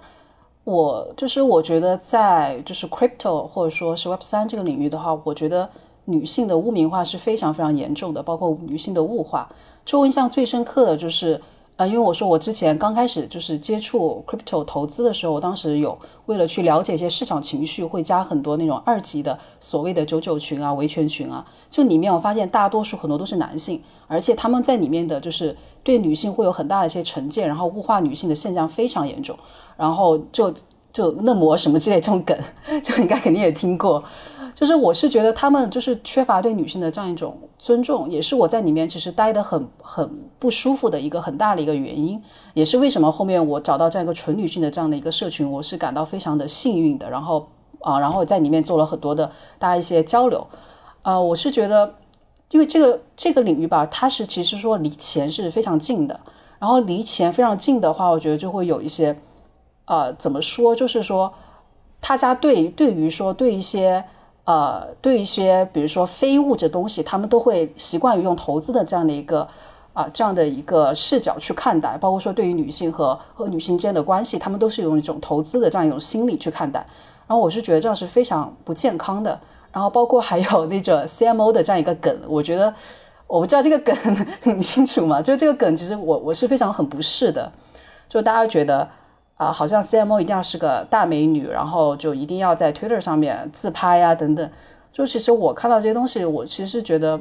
[0.64, 5.70] 我就是我觉得在就是 crypto 或者说是 Web 三这个领域的话，我觉得
[6.04, 9.50] 女性的污名化是非常非常严重的，包括女性的物化。
[9.84, 11.40] 就我印象最深刻的就是。
[11.76, 21.44] 呃，因为我说我之前刚开始就是接触 crypto 投资的时候，我当时有为了去了解一些市场情绪，会加很多那种二级的所谓的九九群啊、维权群啊。
[21.68, 29.36] 就里面我发现大多数很多都是男性，而且他们在里面的就是对女性会有很大的一些成见，然后物化女性的现象非常严重。
[29.76, 30.54] 然后就
[30.92, 32.38] 就嫩模什么之类这种梗，
[32.84, 34.04] 就应该肯定也听过。
[34.54, 42.22] 就是我是觉得他们就是缺乏对女性的这样一种尊重，也是我在里面其实待的很很不舒服的一个很大的一个原因，
[42.54, 47.10] 也是为什么后面我找到这样一个纯女性的这样的一个社群，我是感到非常的幸运的。
[47.10, 47.48] 然后
[47.80, 50.46] 啊，然后在里面做了很多的大家一些交流，
[51.02, 51.92] 啊，我是觉得，
[52.52, 56.20] 因为这个这个领域吧，它是其实说离钱是非常近的，
[56.60, 59.18] 然后离钱非常近的话，我觉得就会有一些，
[59.86, 61.34] 呃，怎么说，就是说，
[61.98, 64.04] 大家对对于说对一些。
[64.44, 69.48] 呃，对一些比如说非物质东西，他们都会习惯于用投资的这样的一个
[69.94, 76.86] 啊这样的一个视角去看待，包括说对于女性和和女性之间的关系，他们都是用一种投资的这样一种心理去看待。
[77.26, 79.40] 然后我是觉得这样是非常不健康的。
[79.72, 82.74] 然后包括还有那种 CMO 的这样一个梗，我觉得
[83.26, 83.96] 我不知道这个梗
[84.42, 85.22] 很清楚吗？
[85.22, 87.50] 就这个梗，其实我我是非常很不适的，
[88.10, 88.86] 就大家觉得。
[89.44, 94.50] 啊，好像 CMO 一定要是个大美女，然后就一定要在 Twitter 上面自拍啊，等等。
[94.92, 97.20] 就其实我看到这些东西，我其实觉得，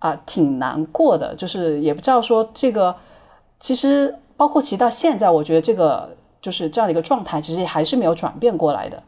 [0.00, 2.94] 啊挺难过的，就是也不知道说这个，
[3.60, 6.10] 其实包括其实到现在，我觉得这个
[6.42, 9.02] 就是这样的一个状态，其实还是没有转变过来的。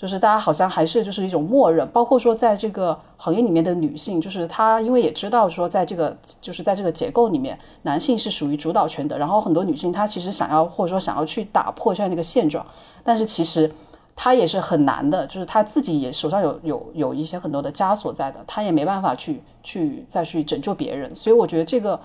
[0.00, 12.64] 就是大家好像还是就是一种默认，包括说在这个行业里面的女性，就是她因为也知道说在这个就是在这个结构里面，男性是属于主导权的，然后很多女性她其实想要或者说想要去打破这样的一个现状，
[13.04, 13.70] 但是其实
[14.16, 22.00] 她也是很难的，就是她自己也手上有有有一些很多的枷锁在的，她也没办法去去再去拯救别人，所以我觉得这个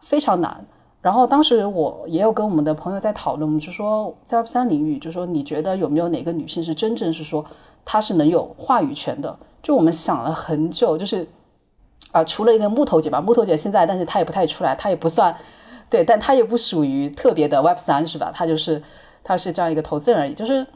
[0.00, 0.64] 非常难。
[1.00, 7.44] 然后当时我也有跟我们的朋友在讨论，我们就说在 Web 三领域，就说你觉得有没有哪个女性是真正是说
[7.84, 9.38] 她是能有话语权的？
[9.62, 11.28] 就我们想了很久，就是
[12.10, 15.36] 啊，除了一个木头姐吧，木头姐现在，但是她也不太出来，她也不算
[15.88, 18.32] 对，但她也不属于特别的 Web 三，是吧？
[18.34, 18.82] 她就是
[19.22, 20.66] 她是这样一个投资人而已，就是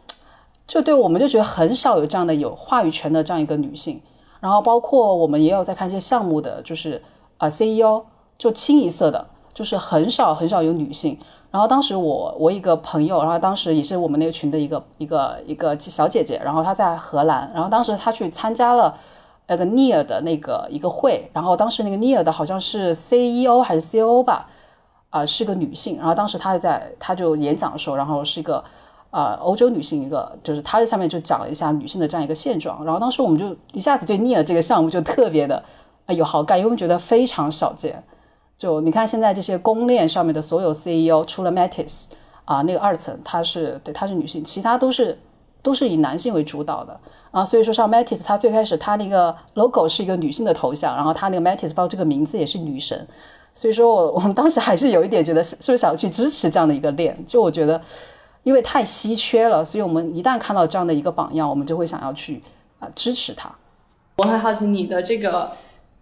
[0.69, 4.01] 就对我们就觉得很少有这样的有话语权的这样一个女性。
[4.41, 7.03] 然后包括我们也有在看一些项目的，就是
[7.39, 8.05] 啊 CEO
[8.39, 9.27] 就清一色的。
[9.55, 11.19] 就是很少很少有女性，
[11.51, 18.97] 然后当时我我一个朋友，然后当时也是我们那个群的一个一个一个小姐姐，然后她在荷兰，然后当时她去参加了
[19.49, 24.49] 那个 Near 的那个一个会，然后当时那个 Near 的好像是 CEO 还是 COO 吧，
[25.11, 28.65] 啊是个女性，然后当时她在她就演讲的时候，然后是一个
[29.11, 35.63] 呃欧洲女性一个，就是她在下面就讲了一下女性的这样一个现状，然后当时我们就一下子对 Near 这个项目就特别的
[36.09, 38.03] 有好感，因为我们觉得非常少见。
[38.63, 42.11] 就你看，现在这些公链上面的所有 CEO，除了 Matis
[42.45, 45.19] 啊，那个二层，她是对，她是女性，其他都是
[45.63, 47.01] 都是以男性为主导的
[47.33, 47.45] 啊。
[47.45, 53.05] 所以说，像 Matis，她最开始她那个 logo 是一个女性的头像，然后她那个 Matis 包这个名字也是女神。
[53.53, 57.21] 所以说我 我们当时还是有一点觉得是不是想去支持这样的一个链？
[57.27, 57.83] 就我觉得，
[58.45, 62.41] 因为太稀缺了，所以我们一旦看到这样的一个榜样，我们就会想要去
[62.79, 63.53] 啊支持它。
[64.19, 65.51] 我很好奇你的这个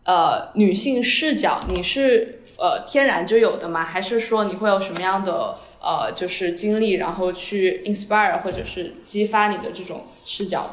[0.05, 2.37] 呃女性视角，你是。
[2.61, 3.83] 呃，天然就有的吗？
[3.83, 10.67] 还是说你会有什么样的呃，就是经历，然后去 inspire 或者是激发你的这种视角？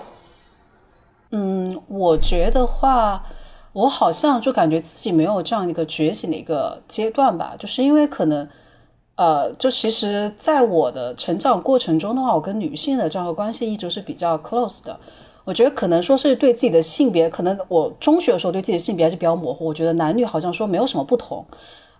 [1.31, 3.23] 嗯，我觉得话，
[3.71, 8.49] 我好像就感觉自己没有这样一个觉醒的一个阶段吧，就是因为可能，
[9.15, 14.99] 呃，就其实在我的成长过程中的话，我跟女性的这样的关系一直是比较 close 的。
[15.47, 19.65] 我觉得可能说是对自己的性别，可能我中学的时候对自己的性别还是比较模糊。
[19.65, 21.45] 我觉得男女好像说没有什么不同。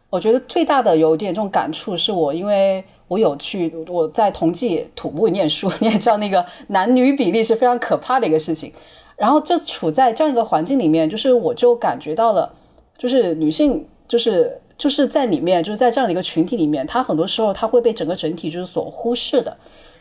[0.10, 8.74] 我觉得最大的有点这种感触，是我因为我有去我在同济土木念书， 你也知道那个男女比例是非常可怕的一个事情。
[9.16, 12.54] 然后就处在这样一个环境里面，就是我就感觉到了，
[12.98, 19.56] 就是女性就是就是在里面，就是在这样的一个群体里面，她很多时候她会被整个整体就是所忽视的。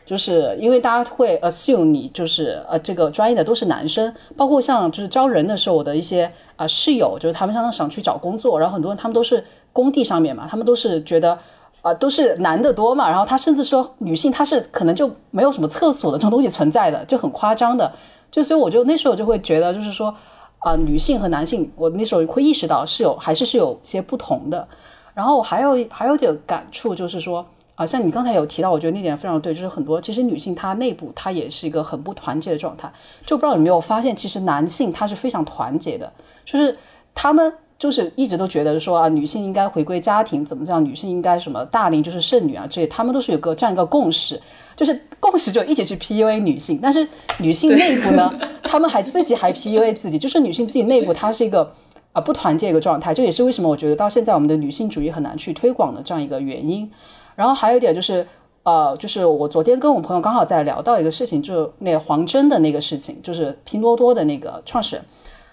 [0.06, 11.36] 就是因为大家会 assume 你就是呃这个专业的都是男生，包括像就是招人的时候，我的一些啊室友，就是他们常常想去找工作，然后很多人他们都是工地上面嘛，他们都是觉得
[11.82, 17.92] 啊都是男的多嘛，然后他甚至说女性她是可能就没有什么厕所的这种东西存在的，就很夸张的，
[18.30, 20.14] 就所以我就那时候就会觉得就是说
[20.60, 24.68] 啊女性和男性，我那时候会意识到是有还是是有些不同的，
[25.14, 27.44] 然后我还有还有点感触就是说。
[27.76, 32.90] 啊，像你刚才有提到，我觉得那点非常对，就是很多其实女性她内部她也是一个很不团结的状态，
[33.24, 36.10] 就不知道有没有发现，其实男性他是非常团结的，
[36.44, 36.76] 就是
[37.14, 44.40] 他们就是一直都觉得说啊，女性应该回归家庭，怎么样，女性应该什么大龄就是剩女啊，这些他们都是有个这样一个共识，
[44.74, 47.06] 就是共识就一起去 PUA 女性，但是
[47.40, 51.70] 女性内部呢，他们还自己还 PUA 自己，就是女性自己内部她是一个
[52.12, 56.90] 啊不团结一个状态，这也是为什么我觉得到现在我们的女性主义很难去推广的这样一个原因。
[57.36, 58.26] 然后还有一点就是，
[58.64, 65.04] 呃，就是我昨天跟我朋友刚好在聊到一个事情，就是那黄峥的那个事情，就是拼多多的那个创始人，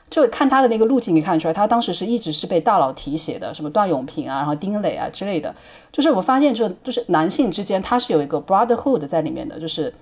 [0.09, 5.53] 就看他的那个路径，你看出来，他当时是一直是被大佬提携的，什么段永平啊，然后丁磊啊之类的。
[5.91, 9.93] 就是我发现，就就是男性之间他是有一个 brotherhood 在里面的，就是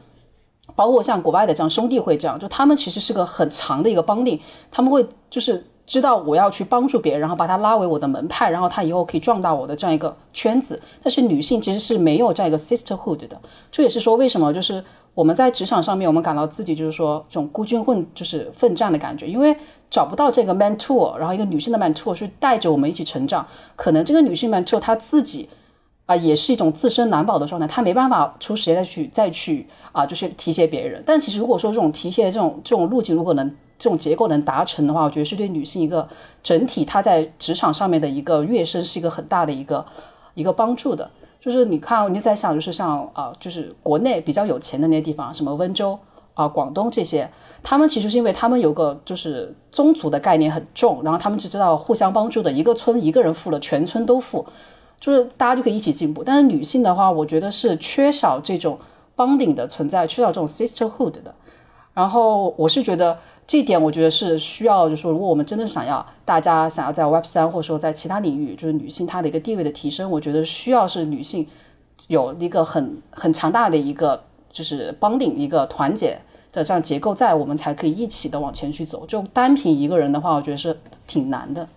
[0.76, 4.39] 包括像国外的这样兄弟会这样，就他们其实是个很长的一个帮定，
[4.72, 5.65] 他们会就是。
[5.86, 10.82] 知道我要去帮助别人，然后把他拉为我的门派，然后他以后可以壮大我的这样一个圈子。
[11.04, 13.41] 但是女性其实是没有这样一个 sisterhood 的，
[13.72, 14.82] 这也是说为什么就是
[15.13, 19.56] 我们在职场上面，我们感到自己就是说这种孤军混就是奋战的感觉，因为
[19.89, 23.46] 找不到这个 mentor，然后一个女性的 mentor 去带着我们一起成长。
[23.76, 25.50] 可能这个女性 mentor 她自己
[26.06, 31.04] 啊也是一种自身难保的状态，她没办法出时间再去再去啊就是提携别人。
[31.06, 33.54] 但其实如果说这种提携这种这种路径如果能。
[33.82, 36.08] 这种结构能达成的话，我觉得是对女性一个
[36.44, 39.84] 整体她在职场上面的一个跃升是一个很大的一个
[40.36, 41.10] 一个帮助的。
[41.39, 45.98] 就是你看，你在想，就是像啊，就是国内比较有钱的那些地方，什么温州
[46.36, 47.28] 啊、啊、广东这些，
[47.63, 54.46] 他们其实是因为他们有个就是宗族的概念很重，然后他们只知道互相帮助的，一个村一个人富了，全村都富，
[55.00, 56.24] 就是大家就可以一起进步。
[56.24, 58.78] 但是女性的话，我觉得是缺少这种
[59.15, 61.34] bonding 的存在，缺少这种 sisterhood 的。
[61.93, 71.45] 然后我是觉得这一点，我觉得是需要，就是说，如果我们真的想要大家想要在 Web 三或者说在其他领域，就是女性她的一个地位的提升，我觉得需要是女性
[72.08, 74.23] 有一个很很强大的一个
[74.54, 76.17] 就是帮顶一个团结
[76.54, 79.06] 的这样结构在，我们才可以一起的往前去走。
[79.06, 81.67] 就单凭一个人的话，我觉得是挺难的。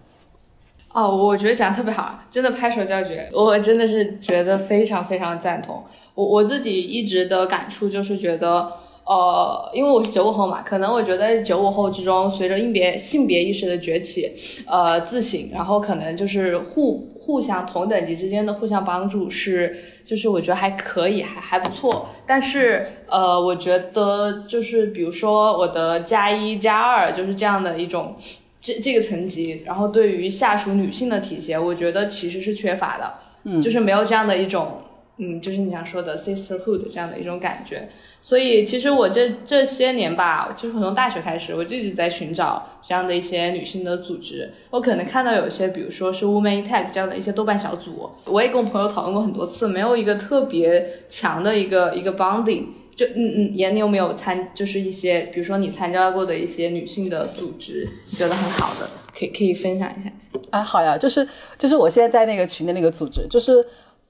[0.92, 5.82] 哦，我觉得讲的特别好，真的拍手叫绝，我真的是觉得非常非常赞同。
[6.14, 8.72] 我我自己一直的感触就是觉得。
[9.06, 14.32] 呃，因为我是九五后嘛，可能我觉得九五后之中，随着性别性别意识的崛起，
[14.66, 22.08] 呃，自省，然后可能就是互互相同等级之间的互相帮助是，就是我觉得还可以，还还不错。
[22.26, 28.16] 但是呃，我觉得就是比如说我的加一加二就是这样的一种
[28.58, 33.12] 这这个层级，然后对于下属女性的体现，我觉得其实是缺乏的，
[33.44, 34.78] 嗯，就是没有这样的一种。
[35.16, 37.88] 嗯，就是你想说的 sisterhood 这样的一种感觉，
[38.20, 44.50] 所以其实我这这些年吧，就是从大学开始，我就一直在寻找这样的一些女性的组织。
[44.70, 52.66] 我可能看到有些，比如说是 Women Tech 这样的一些豆瓣小组，我也跟我朋友讨论过很多次，没有一个特别强的一个一个 bonding。
[52.96, 57.84] 就嗯嗯，严，你有没有参，就是一些，比如说你参加过的一些女性的组织，
[58.16, 60.12] 觉得很好的，可以可以分享一下。
[60.50, 61.26] 啊，好呀，就是
[61.58, 63.64] 就是我现在在那个群的那个组织，就是。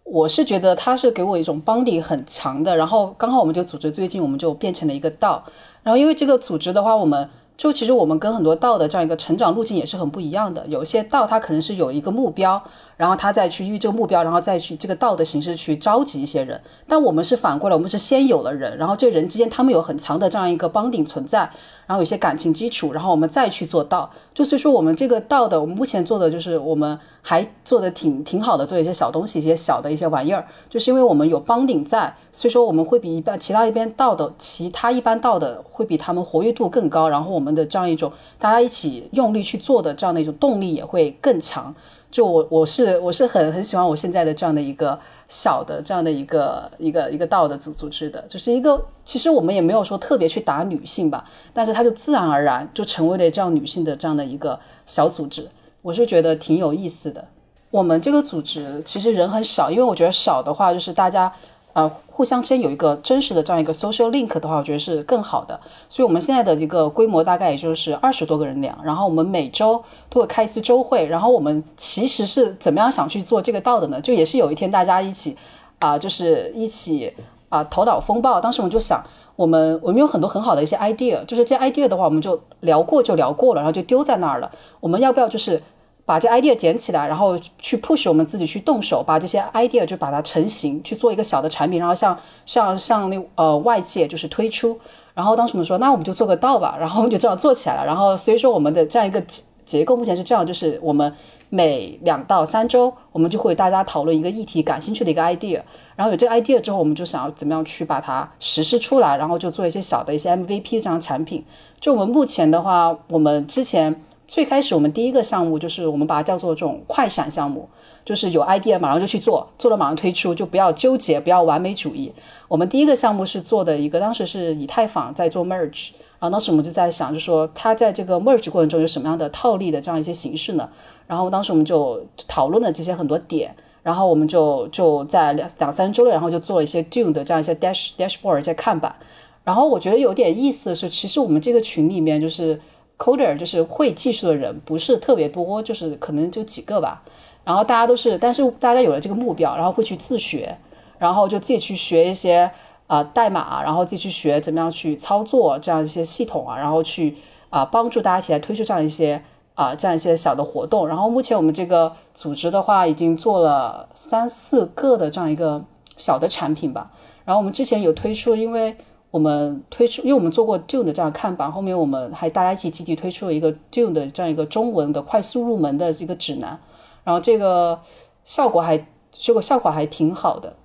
[0.05, 5.43] 我是觉得他是给我一种帮力很强的，然后刚好我们这个组织最近我们就变成了一个道，
[5.83, 12.63] 然后因为这个组织的话，我们就其实我们跟很多道的这样一个成长路径也是很不一样的，有些道它可能是有一个目标。
[12.97, 16.61] 然后他再去依这个目标，然后再去这个道的形式去召集一些人。
[16.87, 21.41] 但我们是反过来，我们是先有了人，然后这人之间他们有很强的这样一个帮顶存在，
[21.89, 24.09] 然后有些感情基础，然后我们再去做道。
[24.33, 41.75] 就所以说，我们这个道的，我们目前做的就是我们还做的挺挺好的，做一些小东西，一些小的一些玩意儿，就是因为我们有帮顶在，所以说我们会比一般其他一边道的其他一般道的会比他们活跃度更高，然后我我们的这样一种大家一起用力去做的这样的一种动力也会更强。
[42.11, 55.51] 就我我是我是很很喜欢我现在的这样的一个小的这样的一个一个一个道的组组织的，就是一个其实我们也没有说特别去打女性吧，但是它就自然而然就成为了这样女性的这样的一个小组织，
[55.83, 57.29] 我是觉得挺有意思的。
[57.71, 61.31] 我们这个组织其实人很少，因为我觉得少的话就是大家。
[61.75, 65.61] 呃，互相之间有一个真实的这样一个 social link 的话，我觉得是更好的。
[65.89, 68.79] 所以，我们现在的一个规模大概也就是二十多个人量。
[68.85, 71.05] 然后，我们每周都会开一次周会。
[71.07, 74.01] 然后，我们其实是怎么样想去做这个道的呢？
[74.01, 75.37] 就也是有一天大家一起
[75.81, 77.13] 啊，就是一起
[77.49, 78.41] 啊头脑风暴。
[78.41, 79.03] 当时我们就想，
[79.35, 84.53] 我们我们有很多很好的一些 idea，就是这 idea 的话，我们就聊过就聊过了，然后就丢在那儿了。
[84.79, 85.61] 我们要不要就是？
[86.07, 94.79] 把这 idea 捡起来，然后去 push 我们自己去动手，把这些 idea 就把它成型，去做一个小的产品，然后向向向那呃外界就是推出。
[95.15, 97.87] 然后当时我们说，那我们就做个道吧，然后我们就这样做起来了。
[97.87, 99.23] 然后所以说我们的这样一个
[99.65, 101.15] 结构目前是这样，就是我们
[101.49, 105.63] 每两到三周，我们就会大家讨论一个议题感兴趣的一个 idea，
[105.97, 111.45] 然后有这个 idea 之后，我们就想要怎么样去把它实施出来，然后就做一些小的一些 MVP 这样产品。
[111.81, 114.03] 就我们目前的话，我们之前。
[114.27, 117.69] 最开始我们第一个项目就是我们把它叫做这种快闪项目，
[118.07, 122.11] 就是有 idea 马上就去做，做了马上推出，就不要纠结，不要完美主义。
[122.49, 130.71] 我们第一个项目是做的一个，当时是以太坊在做 merge，然后当时我们就在想，就说它在这个 merge 过程中有什么样的套利的这样一些形式呢？
[131.07, 138.97] 然后当时我们就讨论了这些很多点，然后我们就就在两两三周内，然后就做了一些 Dune 的这样一些 dash dashboard 在看板。
[139.45, 142.59] 然后我觉得有点意思的是，其实我们这个群里面就是。
[142.99, 147.03] Coder 就是会技术的人不是特别多，就是可能就几个吧。
[147.45, 150.57] 然后大家都是，但是大家有了这个目标，然后会去自学，
[150.99, 152.51] 然后就自己去学一些
[152.87, 157.17] 啊代码，然后自己去学怎么样去操作这样一些系统啊，然后去
[157.51, 159.23] 啊帮助大家一起来推出这样一些
[159.55, 160.89] 啊这样一些小的活动。
[160.89, 165.65] 然后目前我们这个组织的话，已经做了三四个的这样一个
[165.97, 166.91] 小的产品吧。
[167.25, 168.77] 然后我们之前有推出，因为。
[169.15, 176.59] 我们推出，因为我们做过 Dune 的这样看板，后面我们还大家一起集体推出了一个 Dune 的这样一个中文的快速入门的一个指南，
[177.05, 177.81] 然后这个
[178.25, 180.57] 效果还结果效果还挺好的。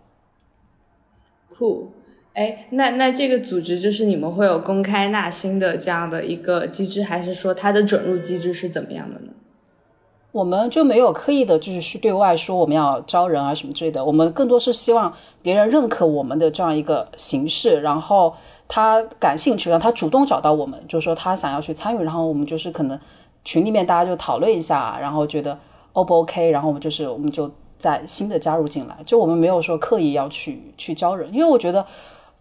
[1.47, 1.91] 酷，
[2.33, 9.31] 哎，那那这个组织就是你们会有公开纳新的这样的一个机制，还是说它的准入机制是怎么样的呢？
[10.39, 14.05] 我们就没有刻意的，就是去对外说我们要招人啊什么之类的。
[14.05, 18.33] 我们更多是希望别人认可我们的这样一个形式，然后
[18.69, 22.97] 他感兴趣，让他主动找到我们，就是说他想要去参与，然后我们就是可能
[23.43, 25.59] 群里面大家就讨论一下，然后觉得
[25.91, 28.95] O 不 OK，然后我们就是我们就在新的加入进来。
[29.05, 31.85] 就我们没有说刻意要去去招人，因为我觉得。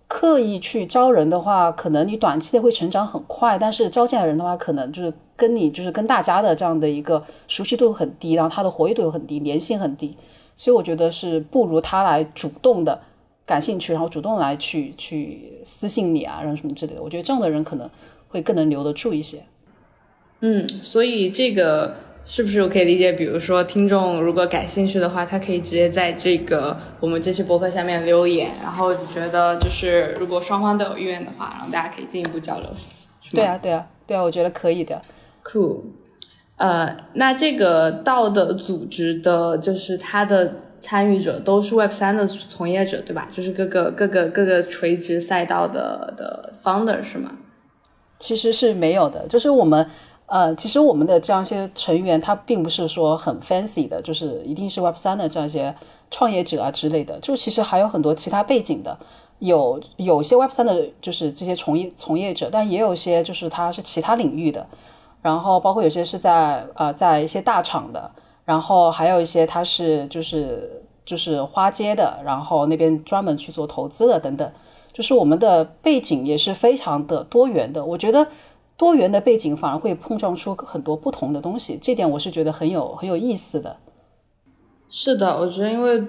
[0.09, 10.16] 刻意去招人的话，可能你短期内会成长很快，但是招进来人的话，可能就是跟你就是跟大家的这样的一个熟悉度很低，然后他的活跃度又很低，粘性很低，
[10.56, 13.00] 所以我觉得是不如他来主动的
[13.44, 17.88] 感兴趣，然后主动来去去私信你啊，然后什么之类的，我觉得这样的人可能
[18.28, 19.44] 会更能留得住一些。
[20.40, 21.94] 嗯，所以这个。
[22.31, 23.11] 是不是我可以理解？
[23.11, 32.68] 比如说，听众如果感兴趣的话，他可以直接在这个我们这期博客下面留言，然后觉得就是如果双方都有意愿的话，然后大家可以进一步交流，
[33.33, 35.01] 对啊，对啊，对啊，我觉得可以的。
[35.43, 35.81] Cool。
[36.57, 43.26] 呃，那这个道的组织的，就是它的参与者都是 Web 三的从业者，对吧？
[43.33, 47.39] 就是各个各个各个垂直赛道的的 founder 是吗？
[48.18, 49.89] 其实是没有的，就是我们。
[50.29, 55.74] 呃，其实我们的这样一些成员，他并不是说很 fancy 的，就是一定是 Web 三的这样一些
[56.11, 58.99] 创业者啊之类的，就其实还有很多其他背景的，
[59.39, 64.66] 有有些 Web 三的，就是这些从业从业者，但也有些就是他是其他领域的，
[65.22, 68.11] 然后包括有些是在呃在一些大厂的，
[68.45, 74.53] 然后还有一些他是就是就是花街的，然后那边专门去做投资的等等，
[74.93, 78.29] 就是我们的背景也是非常的多元的，我觉得。
[78.79, 83.76] 多元的背景反而会碰撞出很多不同的东西，这点我是觉得很有很有意思的。
[84.89, 86.03] 是的，我觉得因为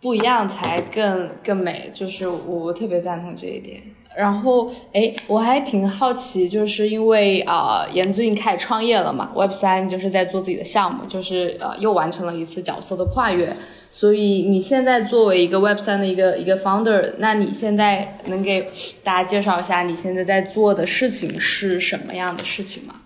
[0.00, 3.80] 不一样才更更美，就是我特别赞同这一点。
[4.16, 13.54] 然后，哎，我还挺好奇，就是因为啊，严最近开始创业了嘛，Web 三就是在做自己的项目，就是呃，又完成了一次角色的跨越。
[13.98, 18.68] 所以你现在作为一个 Web 三的一个一个 founder，那你现在能给
[19.02, 22.96] 大家介绍一下你现在在做的事情是什么样的事情吗？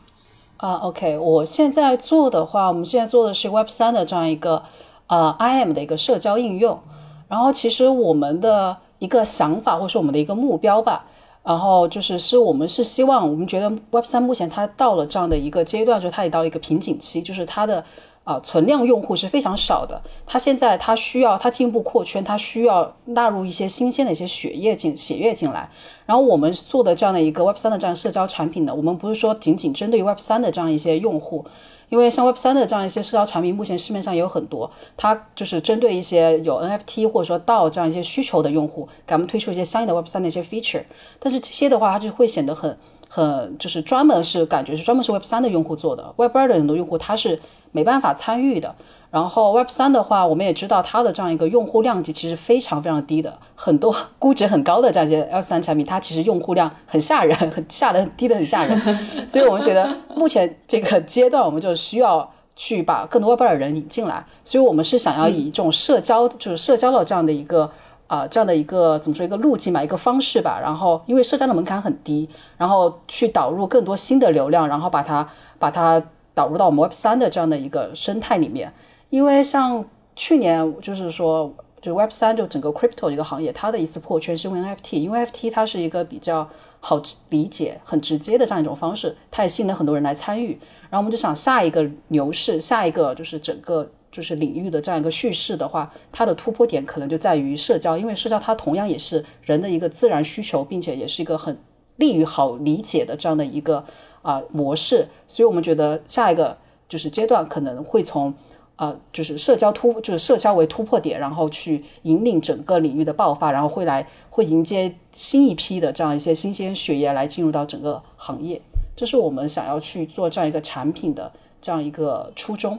[0.57, 4.65] 啊，OK，我现在做的话，我们现在做的是 Web 三的这样一个
[5.07, 6.81] 呃 IM 的一个社交应用。
[7.29, 11.05] 然后其实我们的一个想法或者说我们的一个目标吧，
[11.45, 17.85] 然后就是是我们是希望我们觉得 Web 三目前它到了这样的一个阶段，就是它也到了一个瓶颈期，就是它的。
[18.25, 20.03] 啊，存量用户是非常少的。
[20.27, 25.69] 它现在它需要它进一步扩圈，它需要纳入一些新鲜的一些血液进血液进来。
[26.07, 31.45] 然后我们做的这样的一个 Web 三的这样社交产品呢，我们不是说仅仅针对 Web 三的这样一些用户，
[31.89, 40.85] 因为像 Web 三的这样一些社交产品，目前市面上也有很多，它就是针对一些有 NFT 或者说到这样一些需求的用户，给他们推出一些相应的 Web 三的一些 feature。
[41.19, 42.77] 但是这些的话，它就会显得很
[43.09, 47.41] 很就是专门是感觉是专门是 Web 三的用户做的，Web 二的很多用户他是。
[47.73, 48.75] 没办法参与的。
[49.11, 58.79] 然后 Web 三的话，我们也知道它的这样一个用户量级其实非常非常低的，很多估值很高的这样一些 Web 三产品，它其实用户量很吓人，很吓的低的很吓人。
[59.27, 64.25] 所以我们觉得目前这个阶段，我们就需要去把更多 Web 二的人引进来。
[64.45, 67.69] 所以我们是想要以一种社交，就是社交的这样的一个
[68.07, 70.61] 啊这样的一个怎么说一个路径吧，一个方式吧。
[70.63, 75.27] 然后因为社交的门槛很低，然后去导入更多新的流量，然后把它
[75.59, 76.01] 把它。
[76.41, 78.73] 导入到我们 Web 三的这样的一个生态里面，
[79.11, 79.85] 因为像
[80.17, 86.49] 去年就是说，就 Web 三就整个 Crypto 一个行业，它的一次破圈是 NFT，因为 NFT 它是一个比较
[86.81, 90.59] 好理解、很直接的这样一种方式，它也吸引了很多人来参与。
[90.89, 101.59] 然后我们就想，下一个牛市，下一个就是整个就是领域的这样一个叙事的话，它的突破点可能就在于社交，因为社交它同样也是人的一个自然需求，并且也是一个很
[102.01, 103.85] 利于好理解的这样的一个。
[104.23, 108.35] 啊，模式，所以我们觉得下一个就是阶段可能会从，
[108.77, 118.61] 呃，就是社交突，就是社交为突破点，然后去引领整个领域的爆发，然后会来会迎接新一批的这样一些新鲜血液来进入到整个行业，
[118.95, 121.33] 这是我们想要去做这样一个产品的
[121.63, 122.79] 这样一个初衷。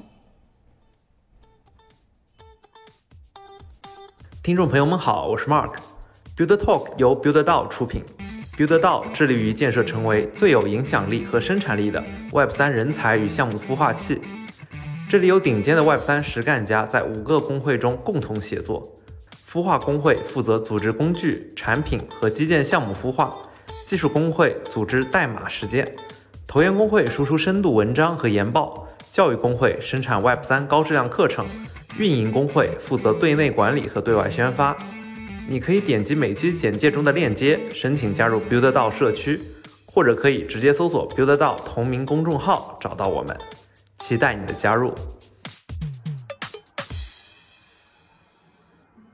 [4.43, 8.03] 听众朋友们好，我是 Mark，Build Talk 由 Build 道出品。
[8.61, 14.21] Build 道致力于建设成为最有影响力和生产力的 Web 三人才与项目孵化器。
[15.09, 18.83] 这里有顶尖的 Web 三实干家在五个工会中共同协作。
[19.51, 23.33] 孵化工会负责组织工具、产品和基建项目孵化，
[23.83, 25.95] 技术工会组织代码实践，
[26.45, 31.47] 投研工会输出深度文章和研报，教育工会生产 Web 三高质量课程，
[31.97, 34.77] 运营工会负责对内管理和对外宣发。
[35.49, 39.39] 你可以点击每期简介中的链接申请加入 Build 道社区，
[39.85, 43.35] 或者可以直接搜索 Build 道同名公众号找到我们。
[43.97, 44.93] 期待你的加入。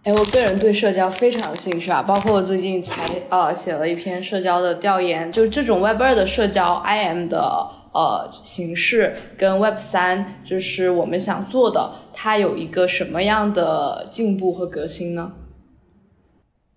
[0.03, 15.33] 哎，我个人对社交非常有兴趣啊，包括我最近才呃写了一篇社交的调研，就是这种 Web 二的社交 IM 的呃形式跟 Web 三，就是我们想做的，它有一个什么样的进步和革新呢？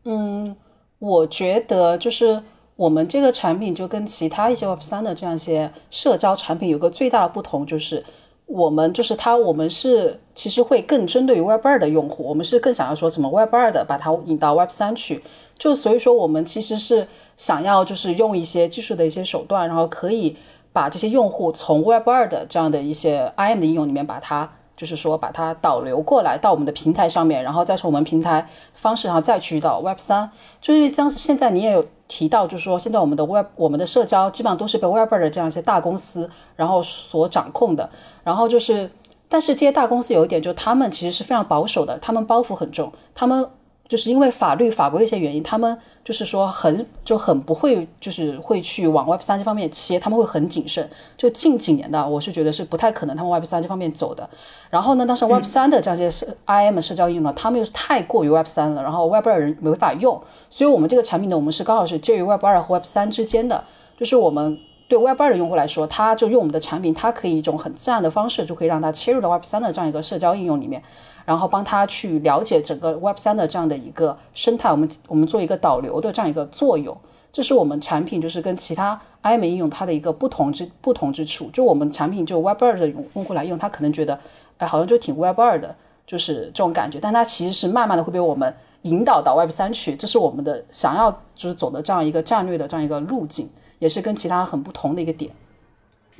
[0.04, 0.56] 嗯，
[0.98, 2.42] 我觉得就是
[2.76, 8.04] 我们这个产品就跟其他一些 Web 三的这样一些社交产品有个最大的不同就是。
[8.52, 15.22] 我们就是它，我们是其实会更针对于 Web 二的用户，我们是更想要说怎么 Web 二的把它引到 Web 三去，
[15.56, 20.36] 就所以说我们其实是想要就是用一些技术的一些手段，然后可以
[20.72, 24.50] 把这些用户从 Web 二的这样的一些 IM 的应用里面把它。
[24.80, 30.30] 就是说，把它导流过来到我们的平台上面，然后再从我们平台方式上再去到 Web 三。
[30.58, 37.90] 就是像现在你也有提到，就是说现在我们的 Web 我们的社交基本上都是被 Web 的这样一些大公司然后所掌控的。
[38.24, 38.90] 然后就是，
[39.28, 43.50] 但是这些大公司有一点，就是他们其实是非常保守的，他们包袱很重，他们。
[43.90, 50.88] 就是因为法律法规一些原因，他们就是说很就很不会，就是会去往 Web 三这方面切，他们会很谨慎。
[51.16, 54.30] 就近几年的，我是觉得是不太可能他们 Web 三这方面走的。
[54.70, 60.22] 然后呢，当时 Web 三的这样些社 IM 社交应用呢，他们又是太过于 Web 三了，然后 Web 二人没法用。
[60.48, 63.64] 所以我们这个产品呢，我们是刚好是介于 Web 二和 Web 三之间的，
[63.98, 64.58] 就是我们。
[64.90, 70.82] 对 Web 二的用户来说，他就用我们的产品，他可以一种很自然的方式，就可以让他切入到 Web 三的这样一个社交应用里面，
[71.24, 74.68] 然后帮他去了解整个 Web 三的这样的一个生态。
[74.68, 76.96] 我们我们做一个导流的这样一个作用，
[77.30, 81.48] 这是我们产品就是跟其他 IM 应用它的一个不同之不同之处。
[81.52, 84.18] 就我们产品就 Web 二的用用户来用，他可能觉得，
[84.58, 86.98] 哎，好像就挺 Web 二的，就是这种感觉。
[87.00, 93.48] 但它其实是慢慢的会被我们引导到 Web 三去，这是我们的想要就是走的这样一个战略的这样一个路径，
[93.80, 95.32] 也是跟其他很不同的一个点。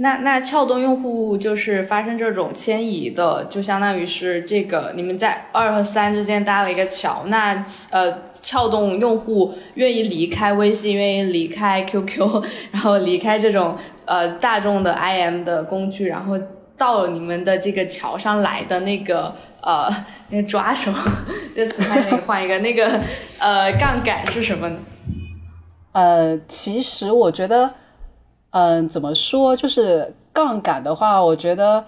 [0.03, 7.25] 那那撬动用户就是发生这种迁移的，就相当于是这个你们在二和三之间搭了一个桥。
[7.27, 12.43] 那呃，撬动用户愿意离开微信，愿意离开 QQ，
[12.73, 16.39] 然后离开这种呃大众的 IM 的工具，然后
[16.79, 19.87] 到你们的这个桥上来的那个呃
[20.31, 20.91] 那个抓手，
[21.55, 22.99] 这词还得换一个，那个
[23.39, 24.79] 呃杠杆是什么呢？
[25.93, 27.75] 呃，其实我觉得。
[28.53, 29.55] 嗯，怎么说？
[29.55, 31.85] 就是杠杆的话，我觉得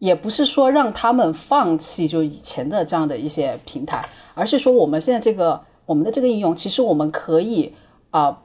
[0.00, 7.72] 也不是说让他们放弃就以前的这样的一些平台，而是说我们现在这个我们的这个应用，其实我们可以
[8.10, 8.36] 啊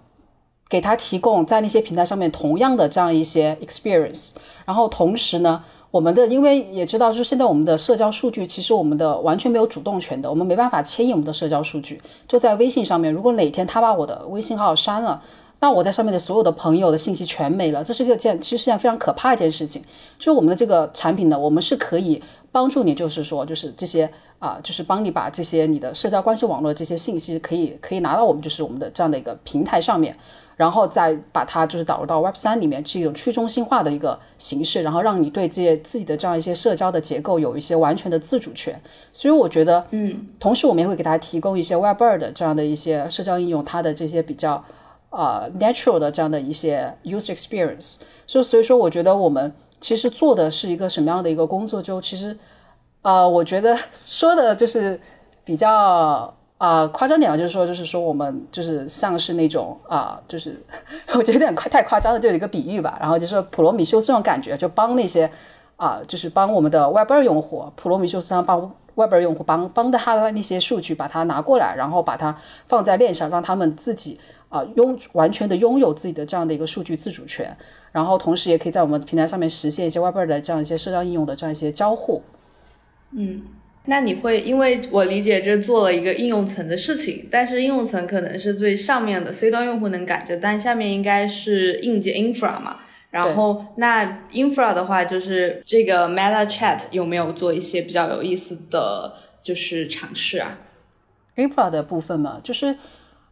[0.69, 4.35] 给他提供在那些平台上面同样的这样一些 experience。
[4.65, 13.13] 然后同时呢，我们的因为也知道，就是现在我们的社交数据，其实我们的完全没有主动权的，我们没办法牵引我们的社交数据，就在微信上面。
[13.13, 15.21] 如果哪天他把我的微信号删了。
[15.59, 19.81] 那我在上面的所有的朋友的信息全没了，这是一个件，其实是件非常可怕一件事情。
[20.19, 22.21] 就是我们的这个产品呢，我们是可以
[22.51, 24.07] 帮助你，就是说，就是这些
[24.37, 30.15] 啊，就是帮你把这些你的社交关系网络这些信息，可以可以拿到我们就是我们的这样的一个平台上面，
[30.57, 38.77] 然后再把它就是导入到 Web 三里面，是一种去中心化的一个形式，然后让你对这些自己的这样一些社交的结构有一些完全的自主权。
[39.13, 44.61] 所以我觉得，嗯，同时我们也会给大家提供一些 Web 二的这样的一些社交应用，它的这些比较。
[45.09, 51.81] 啊，natural 的这样的一些 user experience，所以所以说，我觉得我们其实做的是一个什么样的一个工作？
[51.81, 52.37] 就其实，
[53.03, 54.99] 呃，我觉得说的就是
[55.45, 60.63] 比较啊夸张点啊，就是说，就是说我们就是像是那种啊，就是
[61.15, 62.97] 我觉得有点夸太夸张了，就有一个比喻吧。
[62.99, 65.29] 然后就是普罗米修斯这种感觉，就帮那些
[65.75, 72.35] 啊，就是帮我们的 Web 二用户，普罗米修斯上帮 Web 二用户帮帮的他的那些数据，把它拿过来，然后把它
[72.67, 74.19] 放在链上，让他们自己。
[74.49, 77.57] 啊，拥完全的拥有自己的这样的一个数据自主权，
[77.91, 82.21] 然后同时也可以在我们平台上面实现一些 Web 二的这样一些社交应用的这样一些交互。
[83.11, 83.41] 嗯，
[83.87, 92.77] 那你会因为我理解这做了一个应用层的事情，但是应用层可能是最上面的 C 端用户能感知，但下面应该是硬件 infra 嘛。
[93.09, 100.59] 然后那 infra 的话，就是这个 Meta Chat 有没有做一些比较有意思的就是尝试啊
[101.35, 102.77] ？infra 的部分嘛，就是。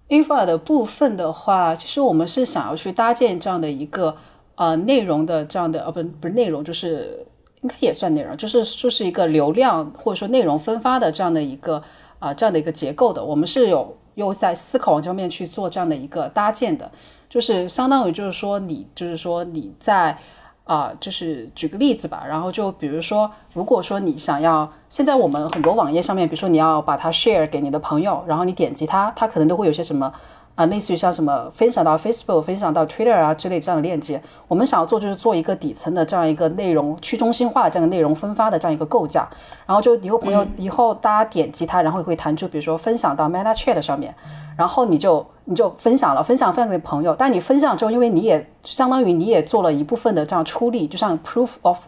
[0.07, 4.15] infra 的部分的话，其实我们是想要去搭建这样的一个
[4.53, 7.25] 呃内容的这样的呃不不是内容，就是
[7.65, 11.81] 应该也算内容，就是就是一个流量或者说内容分发的这样的一个
[12.19, 13.25] 啊这样的一个结构的。
[13.25, 16.91] 我们是有又在思考往这方面去做这样的一个搭建的，
[17.27, 20.17] 就是相当于就是说你就是说你在。
[20.65, 30.11] 啊，就是举个例子吧，然后就比如说，如果说你想要，现在我们很多网页上面，比如说你要把它 share 给你的朋友，然后你点击它，它可能都会有些什么
[30.55, 34.21] 啊，类似于像什么分享到 Facebook、分享到 Twitter 啊之类这样的链接。
[34.47, 39.27] 我们想要做就是做一个底层的这样一个内容去中心化的这样的内容分发的这样一个构架。
[39.65, 44.15] 然后就以后朋友以后大家点击它，然后会弹出，比如说分享到 Meta Chat 上面，
[44.55, 47.13] 然后你就你就分享了，分享分享给朋友。
[47.13, 51.87] 但你分享之后，因为你也相当于你也做了一部分的这样出力，就像 Proof of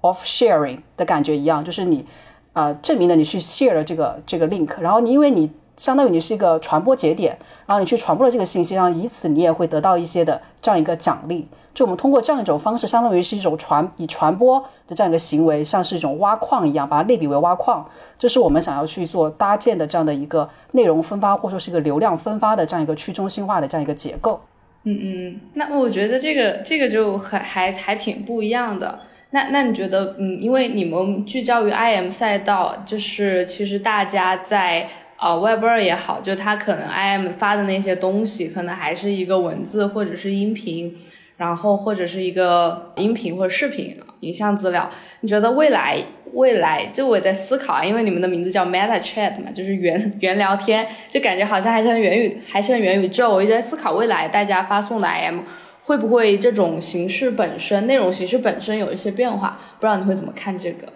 [0.00, 2.04] of Sharing 的感觉一样，就是你
[2.52, 5.52] 啊证明了你去 share 了这个这个 link，然后你因为你。
[5.78, 11.48] 相当于你是一个传播节点，然后你去传播了这个信息，然后以此你也会得到一些的这样一个奖励。
[11.72, 24.40] 就我们通过这样一种方式，相当于是一种传以传播的这样一个行为，像是一种挖矿一样，把它类比为挖矿，这是我们想要去做搭建的这样的一个内容分发，或者说是一个流量分发的这样一个去中心化的这样一个结构。
[24.82, 28.98] 嗯嗯，那我觉得这个这个就还还还挺不一样的。
[29.30, 34.88] 那那你觉得，嗯，因为你们聚焦于 IM 赛道，就是其实大家在。
[35.18, 40.96] 啊，Web 二也好，就它可能 IM 发的那些东西，可能还是一个文字或者是音频，
[41.36, 44.88] 然后或者是一个音频或者视频影像资料。
[45.20, 46.00] 你觉得未来
[46.34, 53.34] 未来，就我在思考啊，因为你们的名字叫 Meta Chat 嘛，就是元元聊天，就感觉好像还是很元宇，还是很元宇宙。
[53.34, 55.40] 我就在思考未来大家发送的 IM
[55.82, 59.58] 会不会这种形式本身，内容形式本身有一些变化？
[59.80, 60.86] 不知道你会怎么看这个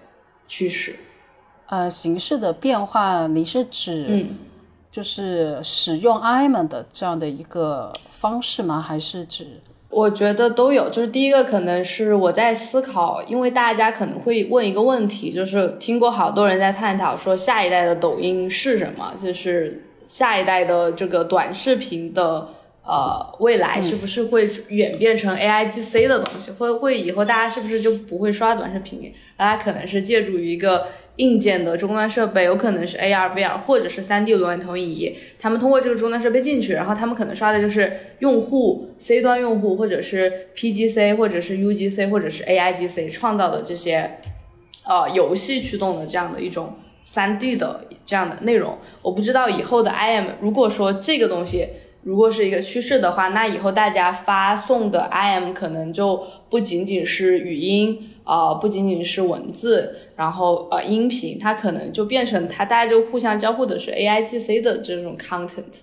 [0.46, 0.94] 趋势？
[1.72, 4.26] 呃，形式的变化，你是指，
[4.90, 8.78] 就是使用 IM 的这样的一个方式吗？
[8.78, 9.46] 还是指？
[9.88, 10.90] 我觉得都有。
[10.90, 19.14] 就是第一个，可能是我在思考，因为大家可能会问一个问题，就是听过好多人在探讨说，下一代的抖音是什么？
[19.16, 22.48] 就是下一代的这个短视频的
[22.84, 26.50] 呃未来是不是会演变成 AIGC 的东西？
[26.50, 29.10] 会会以后大家是不是就不会刷短视频？
[29.38, 30.86] 大家可能是借助于一个。
[31.16, 44.18] 硬件的终端设备有可能是 AR、VR 或者是 3D 裸眼投影仪，他们通过这个终端设备进去，然后他们可能刷的就是用户 C 端用户，或者是 PGC，或者是 UGC，或者是 AIGC 创造的这些
[44.84, 46.74] 呃游戏驱动的这样的一种
[47.06, 48.78] 3D 的这样的内容。
[49.02, 51.68] 我不知道以后的 IM，如果说这个东西
[52.02, 59.96] 如果是一个趋势的话，那以后大家发送的 IM 可能就不仅仅是语音啊，不仅仅是文字。
[60.16, 65.80] 然后呃，音频它可能就变成它，大家就互相交互的是 A I G C 的这种 content。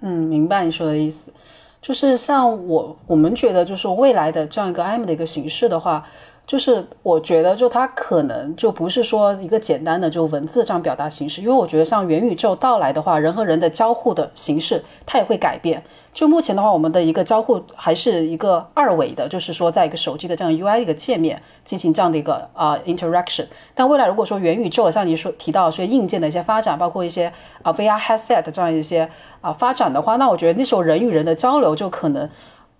[0.00, 1.32] 嗯，明白你说的意思，
[1.80, 6.06] 就是像我我们觉得，就是未来的这样一个 M 的一个形式的话。
[6.46, 15.82] 就是我觉得，就它可能就不是说一个简单的就文字这样表达形式，因为我觉得像元宇宙到来的话，人和人的交互的形式它也会改变。
[16.12, 23.46] 就目前的话，我们的一个交互还是一个二维的，就是说在一个手机的这样 UI 一个界面进行这样的一个啊 interaction。
[23.74, 27.32] 但未来如果说元宇宙，像你说提到说硬件的一些发展，包括一些
[27.62, 29.08] 啊 VR headset 这样一些
[29.40, 32.28] 啊发展的话，那我觉得那时候人与人的交流就可能。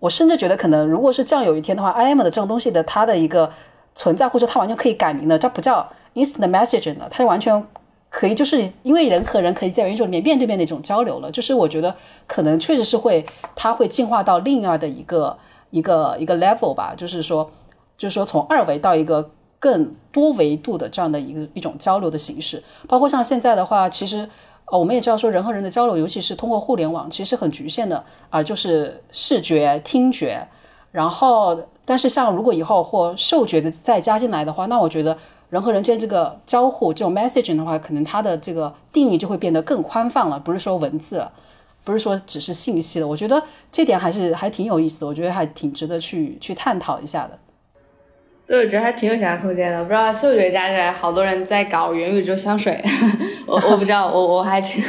[0.04, 3.50] 我甚至觉得，可能如果是这样，有一天的话，IM 的这种东西的它的一个
[3.94, 7.66] 存在，或者它完全可以改名的，它不叫 instant messaging 了，它完全
[8.10, 11.30] 可以就是因为人和人可以在元宇宙里面面对面的一种交流了。
[11.30, 11.96] 就是我觉得
[12.26, 13.24] 可能确实是会，
[13.56, 15.38] 它会进化到另外的一个
[15.70, 16.92] 一个一个 level 吧。
[16.94, 17.50] 就是说，
[17.96, 22.62] 就是说从二维到一个更多维度的这样的一个一种交流的形式。
[22.86, 24.28] 包括像现在的话，其实。
[24.66, 30.46] 哦，我们也知道说人和人的交流，尤其是通过互联网，其实很局限的啊，就是视觉、听觉。
[30.90, 35.18] 然后，但是像如果以后或嗅觉的再加进来的话，那我觉得
[35.50, 41.26] 人和人之间这个交互、这种 messaging 的话，可能它的这个定义就会变得更宽泛了，不是说文字，
[41.82, 43.06] 不是说只是信息了。
[43.06, 47.38] 我觉得这点还是还挺有意思的，我觉得还挺值得去去探讨一下的。
[48.46, 49.82] 对，我觉得还挺有想象空间的。
[49.82, 52.78] 不知道嗅觉加起来，好多人在搞元宇宙香水，
[53.46, 54.84] 我我不知道，我我还挺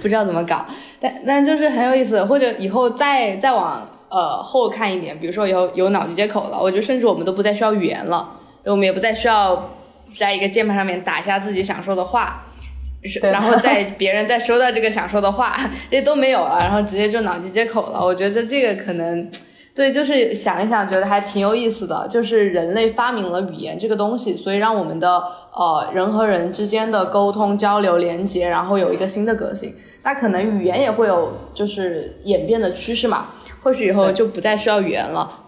[0.00, 0.64] 不知道怎么搞。
[1.00, 8.36] 但但就是很有意思，或者以后再再往呃后看一点，比如说以后有脑机接口了，我觉得甚至我们都不再需要语言了，
[8.66, 9.70] 我们也不再需要
[10.16, 12.44] 在一个键盘上面打下自己想说的话，
[13.20, 15.56] 然后 在别人再收到这个想说的话，
[15.90, 18.00] 这些都没有了，然后直接就脑机接口了。
[18.00, 19.28] 我觉得这个可能。
[19.74, 22.06] 对，就是想一想，觉得还挺有意思的。
[22.10, 25.22] 就是人类发明了语言这个东西，所以让我们的
[25.54, 29.74] 呃人和人之间的沟通、交流、连接，然后有一个新的革新。
[30.02, 33.28] 那可能语言也会有就是演变的趋势嘛？
[33.62, 35.40] 或许以后就不再需要语言了。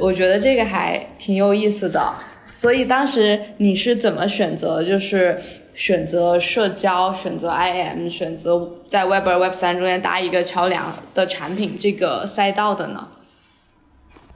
[0.00, 2.14] 我觉得这个还挺有意思的。
[2.48, 4.82] 所以当时你是怎么选择？
[4.82, 5.38] 就是
[5.74, 13.08] 选择社交、选择 IM、选择在 Web 二、Web 三中间搭一个桥梁的产品这个赛道的呢？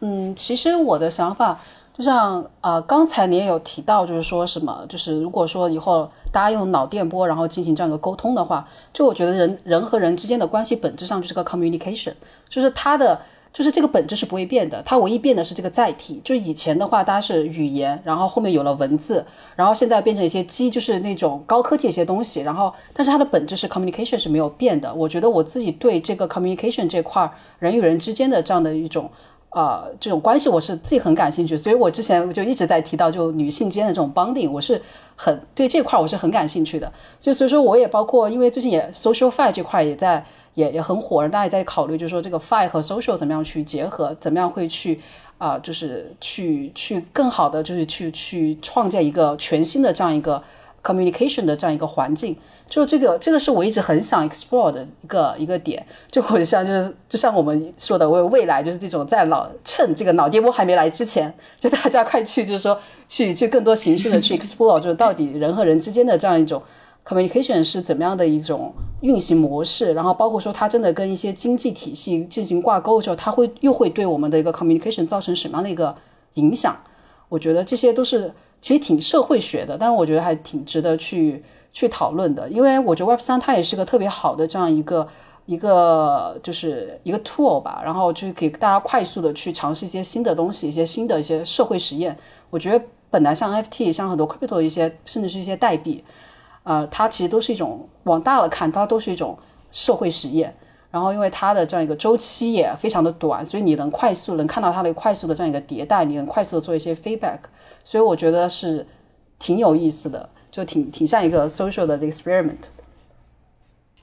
[0.06, 1.58] 嗯，其实我的想法
[1.96, 12.12] 就像呃，刚才你也有提到，就是说什么，就是如果说以后大家用脑电波然后进行这样一个沟通的话，就我觉得人人和人之间的关系本质上就是个 communication，
[12.50, 13.18] 就是它的
[13.50, 16.20] 就是这个本质是不会变的，它唯一变的是这个载体。
[16.24, 19.24] 就是以前的话，大家是语言，然后后面有了文字，
[19.56, 24.92] 然后现在变成一些机，就是那种高科技一些东西，然后但是它的本质是 communication 是没有变的。
[24.92, 29.08] 我觉得我自己对这个 communication 这块人与人之间的这样的一种。
[29.54, 34.82] 呃，这种关系我是自己很感兴趣，所以我之前就一直在提到，就女性间的这种 bonding，我是
[35.14, 36.92] 很对这块我是很感兴趣的。
[37.20, 40.24] 就所以说，我也包括，因为最近也 social fi 这块也在
[40.54, 45.00] 也也很火，大家也在考虑，就是说这个 fi 和 social 怎么样去结合，怎么样会去
[45.38, 50.42] 啊，就是去去更好的就是去去创建一个全新的这样一个。
[50.84, 52.36] Communication 的这样一个环境，
[52.68, 55.84] 就这个，这个是我一直很想 explore 的一个一个点。
[56.10, 62.78] 就我像就是就像我们说的，为未来就是这种在脑趁这个脑电波还没来之前，就大家快去，就是说
[63.08, 66.62] 去去更多形式的去 explore，就是到底人和人之间的这样一种
[67.02, 69.94] communication 是怎么样的一种运行模式。
[69.94, 75.96] 然后包括说它真的跟一些经济体系进行挂钩之后，它会又会对我们的一个 communication 造成什么样的一个
[76.34, 76.76] 影响？
[77.30, 78.30] 我觉得这些都是。
[78.64, 85.06] 其实挺社会学的，但是我觉得还挺值得去去讨论的，因为我觉得 Web 三它也是个特别好的这样一个
[85.44, 92.16] 一个就是一个 tool 吧，然后就是给大家快速的去尝试一些新的东西，一些新的一些社会实验。
[92.48, 96.02] 我觉得本来像 FT，像很多 crypto 一些，甚至是一些代币，
[96.62, 99.36] 呃，它其实都是一种往大了看，它都是一种
[99.70, 100.56] 社会实验。
[100.94, 107.40] 然后，因为它的这样一个周期也非常的短，所以你能快速能看到它的快速的这样一个迭代，你能快速的做一些 feedback，
[107.82, 108.86] 所以我觉得是
[109.40, 112.68] 挺有意思的，就挺挺像一个 social 的这个 experiment。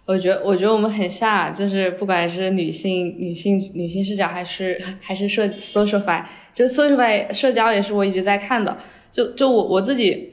[0.06, 8.78] 我觉得，我觉得我们很像，就是不管是女性、女性、女性视角，还是还是社 socialify，就 socialify 社交也是我一直在看的。
[9.14, 10.30] 就就我我自己，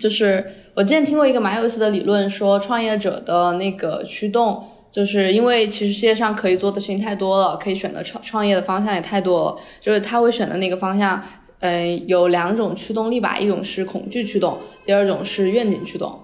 [0.00, 0.42] 就是
[0.72, 4.66] 我之前听过一个蛮有意思的理论，说创业者的那个驱动。
[4.90, 9.56] 就是因为其实世界上可以做的事情太多了，可以选择创创业的方向也太多了。
[9.80, 11.22] 就是他会选的那个方向，
[11.60, 16.18] 嗯，有两种驱动力吧，一种是恐惧驱动，第二种是愿景驱动。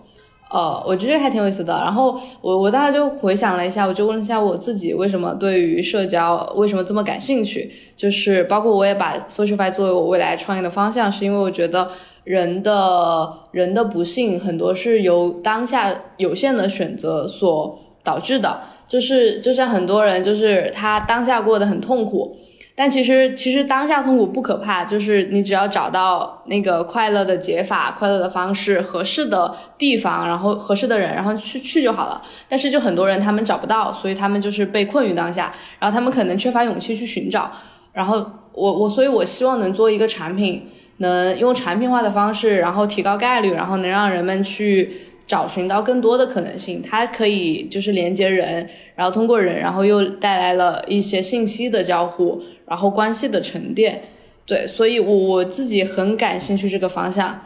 [0.50, 1.74] 呃，我觉得还挺有意思的。
[1.74, 7.70] 然后我我当时就回想了一下，我就问了一下我自己，为什么对于社交为什么这么感兴趣？
[7.96, 11.90] 就是包括我也把 socialify 作为我未来创业的方向，是因为我觉得
[12.22, 17.78] 人的人的不幸很多是由当下有限的选择所。
[18.04, 22.36] 导致的，就是就像很多人，就是他当下过得很痛苦，
[22.76, 32.20] 但其实其实当下痛苦不可怕，就是你只要找到那个快乐的解法、快乐的方式、合适的地方，然后合适的人，然后去去就好了。
[32.46, 37.50] 但是就很多人他们找不到，所以他们就是被困于当下，然后他们可能缺乏勇气去寻找。
[37.94, 44.92] 然后我我所以，我希望能做一个产品，能用产品化的方式，然后提高概率，然后能让人们去。
[45.26, 54.02] 找寻到更多的可能性，它可以就是连接人，然后通过人，然后又带来了一些信息的交互，然后关系的沉淀。
[54.46, 57.40] 对，所以我我自己很感兴趣这个方向，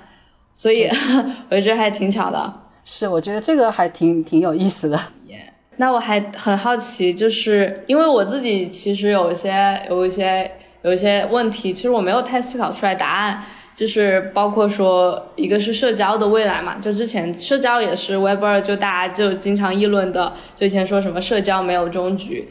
[0.52, 0.88] 所以
[1.50, 2.62] 我觉得还挺巧的。
[2.84, 5.00] 是，我觉得这个还挺挺有意思的。
[5.80, 10.50] 那我还很好奇，就是因为我自己其实有一些有一些
[10.82, 13.40] 有一些问题，其实我没有太思考出来答案。
[13.78, 22.48] 就是包括说，一个是社交的未来嘛，就之前社交也是 Web 二，就大家就经常议论的，就以前说什么社交没有终局，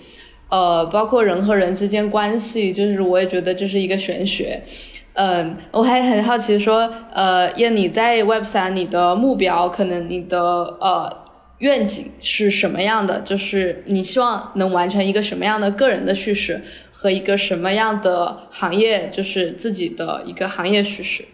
[0.48, 4.64] 呃，包括人和人之间关系，就是我也觉得这是一个玄学，
[5.16, 10.40] 嗯，我还很好奇说，呃，叶你在 Web 三，你的目标可能你的
[10.80, 11.14] 呃
[11.58, 13.20] 愿景是什么样的？
[13.20, 16.62] 就是你希望能完成一个什么样的个人的叙事？
[17.00, 21.28] 和一个什么样的行业，就是自己的一个行业叙事。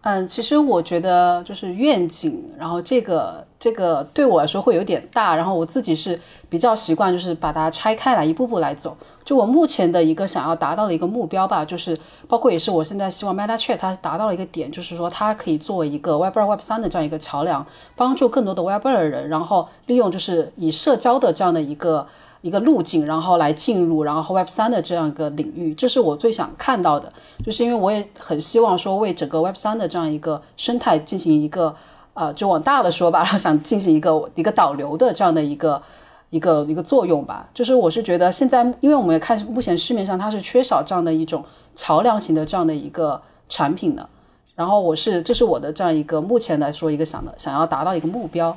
[0.00, 8.96] 嗯，其实我觉得就是愿景，然后这个这个对我来说会有点大，然后我自己是比较习惯就是把它拆开来一步步来走。
[9.24, 17.64] 就我目前的一个想要达到的一个目标吧，就是包括也是我现在希望 Meta Chat 它达到了一个点，就是说它可以作为一个 Web 二 Web 三的这样一个桥梁，
[17.94, 22.08] 帮助更多的 Web 二的人，然后利用就是以社交的这样的一个。
[22.44, 27.10] 一个路径，然后来进入，然后 Web 三的这样一个领域，这是我最想看到的。
[27.42, 31.74] 就是因为我也很希望说，为整个 Web 三的这样一个生态进行一个，
[32.12, 35.80] 呃，就往大了说吧， 然后想进行一个一个导流的这样的一个
[36.28, 37.48] 一个一个作用吧。
[37.54, 41.42] 就是我是觉得现在，因为我们也看目前市面上它是缺少这样的一种
[41.74, 44.06] 桥梁型的这样的一个产品的。
[44.54, 48.54] 然后我是，这是我的这样一个目前来说一个想的想要达到一个目标。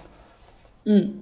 [0.83, 1.13] 嗯。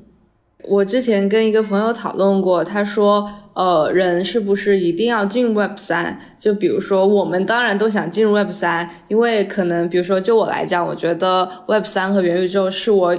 [0.68, 6.20] 我之前跟一个朋友讨论过，他说，呃，人是不是一定要进入 Web 三？
[6.38, 13.18] 就比如说，我们当然都想进入 Web 三，因为可能，比如说，就我来讲，我觉得 Web 三和元宇宙是我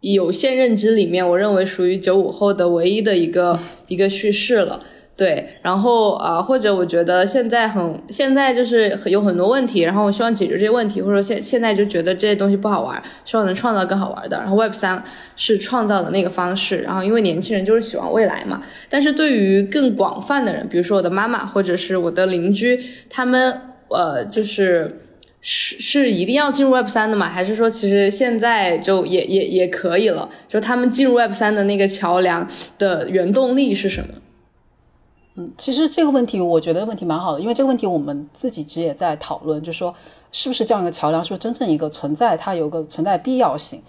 [0.00, 3.58] 有限认知里面，我认为属于九五后的唯一的一个
[3.88, 4.80] 一个叙事了。
[5.18, 14.38] 对，然后啊，或者我觉得现在很现在就是有很多问题，然后我希望解决这些问题，或者现现在就觉得这些东西不好玩，希望能创造更好玩的。
[14.38, 15.02] 然后 Web 三
[15.34, 18.62] 是创造的那个方式，然后因为年轻人就是喜欢未来嘛。
[18.88, 25.00] 但是对于更广泛的人，比如说我的妈妈或者是我的邻居，他们呃就是
[25.40, 27.28] 是是一定要进入 Web 三的嘛？
[27.28, 30.28] 还是说其实现在就也也也可以了？
[30.46, 32.46] 就他们进入 Web 三的那个桥梁
[32.78, 34.14] 的原动力是什么？
[35.38, 39.94] 嗯，其实这个问题我觉得问题蛮好的，因为这个问题我们自己其实也在讨论，就是说
[40.32, 43.80] 是不是这样一个桥梁，是不是真正一个存在，它有个存在必要性。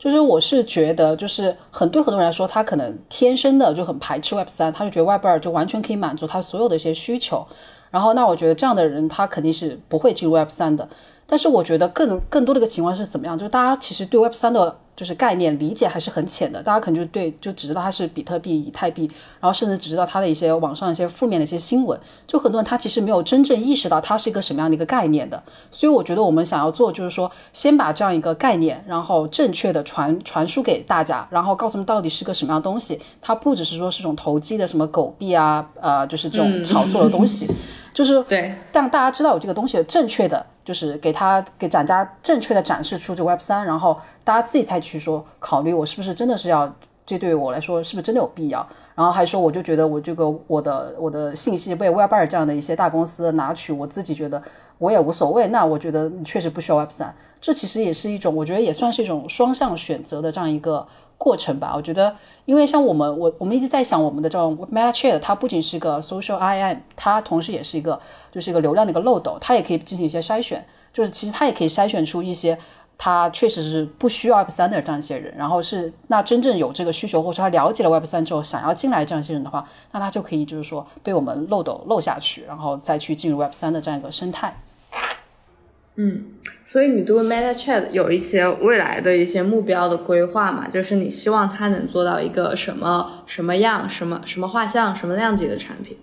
[0.00, 7.46] 就是我是觉得，就是很对很多人来说，他可能天生的就很排斥 Web 三，他就觉得 Web 二就完全可以满足他所有的一些需求。
[7.90, 10.88] 然后那我觉得这样的人他肯定是不会进入 Web 三的。
[11.26, 14.76] 但是我觉得更更多的一个情况是怎么样，就是大家其实对 Web 三的。
[14.96, 19.02] 就是概念理解还是很浅的，大家可能就对就只知道它是比特币、以太币，
[19.38, 25.42] 然后甚至只知道它的一些网上一些负面的一些新闻，就很多人他其实没有真正意识到它是一个什么样的一个概念的。
[25.70, 32.98] 所以我觉得我们想要做就是说，先把这样一个概念，然后正确的传传输给大家，然后告诉他们到底是个什么样的东西。
[33.20, 37.46] 它不只是说是种投机的什么狗币啊，呃，就是这种炒作的东西，
[37.92, 40.46] 就是对让大家知道有这个东西的正确的。
[40.66, 46.70] 就是给他给展家正确的展示出这 Web 三，然后大家自己再去说考虑我是不是真的是要
[47.06, 48.66] 这对于我来说是不是真的有必要？
[48.94, 54.42] 然后还说我就觉得我这个我的我的信息被 Web 二这样的一些大公司拿取，我自己觉得
[54.78, 55.46] 我也无所谓。
[55.48, 60.86] 那我觉得确实不需要 Web 三，这其实也是一种我觉得也算是一种双向选择的这样一个。
[61.18, 62.14] 过程吧，我觉得，
[62.44, 67.98] 因为像我们，我我们一直在想，我们的这种 Meta Chat，它不仅是一个 social IM，它同时也是一个，
[68.30, 72.58] 就是一个流量的一个漏斗，它也可以进行一些筛选，就是其实它也可以筛选出一些，
[72.98, 84.56] 它确实是不需要 Web 三的这样一些人，然后是那真正有这个需求，或者说他了解了 Web 三之后想要进来这样一些人的话，那他就可以就是说被我们漏斗漏下去，然后再去进入 Web 三的这样一个生态。
[85.98, 86.24] 嗯，
[86.66, 90.68] 所以你对 Meta Chat 有一些未来的一些目标的规划嘛？
[90.68, 95.96] 就是你希望它能做到一个什么什么样、什么什么画像、什么量级的产品？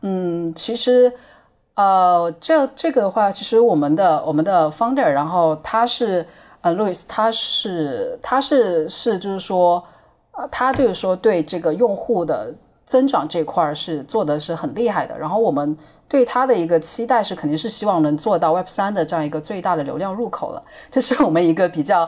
[0.00, 1.12] 嗯，其实，
[1.74, 6.26] 呃，这这个的话，其实我们的我们的 founder，然后他是
[6.62, 9.84] 呃，Louis，他是他是是就是说，
[10.32, 12.52] 呃，他就是说对这个用户的
[12.84, 15.78] 增长这块是做的是很厉害的，然后我们。
[16.12, 22.06] 对他的一个期待是，肯定是希望能做到 Web 三的这样一个最大的流量入口了，这是我们一个比较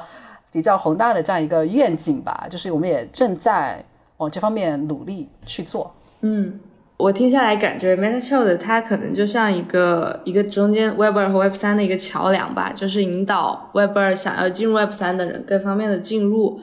[0.53, 2.47] 比较宏大的这样一个愿景吧。
[2.51, 3.83] 就是我们也正在
[4.19, 5.91] 往这方面努力去做。
[6.21, 6.61] 嗯，
[6.99, 16.61] 我听下来感觉 Meta c h i l 它可能就像一个一个中间 Web 二和 Web 三的一个桥梁吧，就是引导 Web 二想要进入 Web 三的人各方面的进入。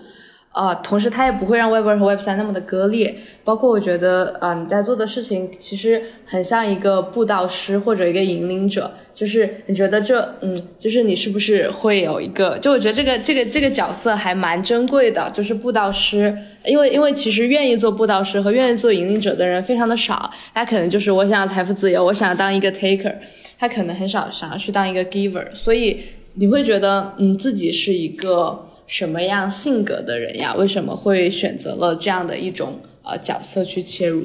[0.52, 3.16] 啊，同时它也不会让 Web 二和 Web 三那么的割裂。
[3.46, 8.92] 包括我觉得，啊，你在做的事情其实很像一个布道师或者一个引领者。
[9.16, 12.58] 就是你觉得这，嗯，就是你是不是会有一个？
[12.60, 16.38] 就我觉得这个这个这个角色还蛮珍贵的，就是布道师。
[16.66, 20.30] 因为因为其实愿意做布道师和愿意做引领者的人非常的少。
[20.54, 23.16] 他可能就是我想要财富自由，我想要当一个 taker，
[23.58, 25.46] 他可能很少想要去当一个 giver。
[25.54, 26.02] 所以
[26.36, 28.68] 你会觉得，嗯，自己是一个。
[28.92, 30.54] 什么样性格的人呀？
[30.54, 34.22] 为什么会选择了这样的一种呃角色去切入？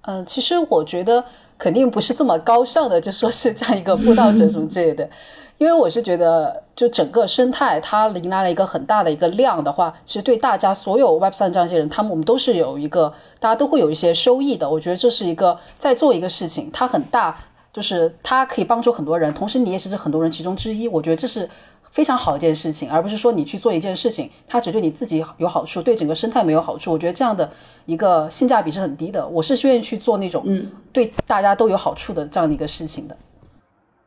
[0.00, 1.22] 嗯，其实我觉得
[1.58, 5.06] 肯定不是这么高尚的，就说是这样一个布道者什么之类的。
[5.58, 14.70] 因为我是觉得，就整个生态它迎来了一个很大的一个量的话，其实对大家所有 Web 三这样一些人，他们我们都是有一个大家都会有一些收益的。
[14.70, 17.38] 我觉得这是一个在做一个事情，它很大，
[17.70, 20.88] 就是它可以帮助很多人，同时你也是这很多人其中之一。
[20.88, 21.46] 我觉得这是。
[21.90, 26.92] 非常好一件事情，而不是说你去做一件事情，它只对你自己有好处，对整个生态没有好处。
[26.92, 27.48] 我觉得这样的
[27.86, 29.26] 一个性价比是很低的。
[29.26, 33.16] 我是愿意去做那种嗯对大家都有好处的这样的一个事情的。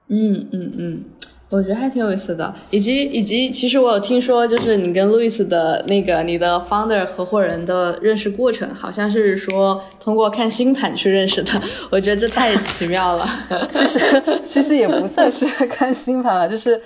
[0.07, 1.03] 嗯嗯嗯，
[1.49, 2.53] 我觉得还挺有意思的。
[2.69, 11.61] 以及以及，其实我有听说，就是你跟路易斯的那个你的 founder 合伙人的认识过程，好像是说通过看星盘去认识的。
[11.89, 13.27] 我觉得这太奇妙了。
[13.69, 16.79] 其实其实也不算是看星盘了，就是。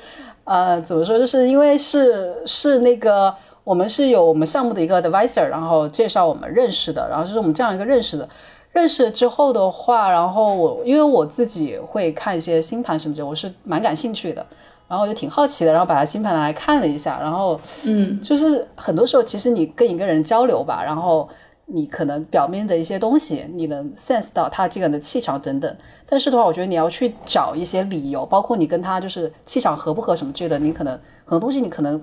[0.46, 1.20] 呃，怎么说？
[1.20, 8.28] 就是因为是是那个我们是有我们项目的一个 advisor，然后介绍我们认识的，然后就是我们这样一个认识的。
[8.72, 14.46] 认识之后的话，然后我因为我自己会看一些星盘什么的，我是蛮感兴趣的。
[14.88, 21.28] 然后就挺好奇的，然后把他星盘拿来看了一下，然后嗯，就是很多时候其实你跟一个人交流吧，然后
[21.66, 30.93] 你可能表面的一些东西你能 sense 到他这个人的气场等等，但是的话，我觉得你要去找一些理由，包括你跟他就是气场合不合什么之类的，你可能
[31.26, 32.01] 很多东西你可能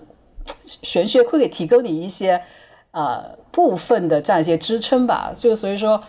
[0.66, 2.42] 玄学会给提供你一些
[2.90, 6.02] 呃部分的这样一些支撑吧，就所以说。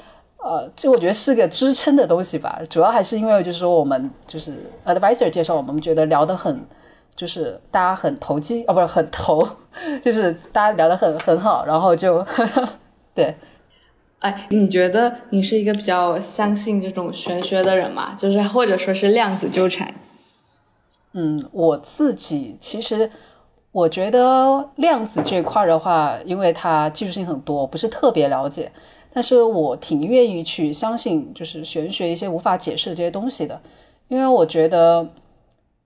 [0.46, 4.52] 呃，这我觉得是个支撑的东西吧，主要还是因为就是说我们就是
[4.84, 6.66] advisor 介绍我们觉得聊得很，
[7.16, 9.48] 就是大家很投机哦，不是很投，
[10.02, 12.22] 就是大家聊得很很好，然后就
[13.14, 13.36] 对。
[14.20, 18.16] 哎，你觉得你是一个比较相信这种玄学的人吗？
[18.18, 19.94] 就是或者说是量子纠缠？
[21.12, 23.12] 嗯，我自己其实
[23.74, 28.72] 我觉得量子这块的话，因为它技术性很多，不是特别了解。
[29.12, 33.62] 但是我挺愿意去相信，就是玄学一些无法解释的这些东西的，
[34.08, 35.10] 因为我觉得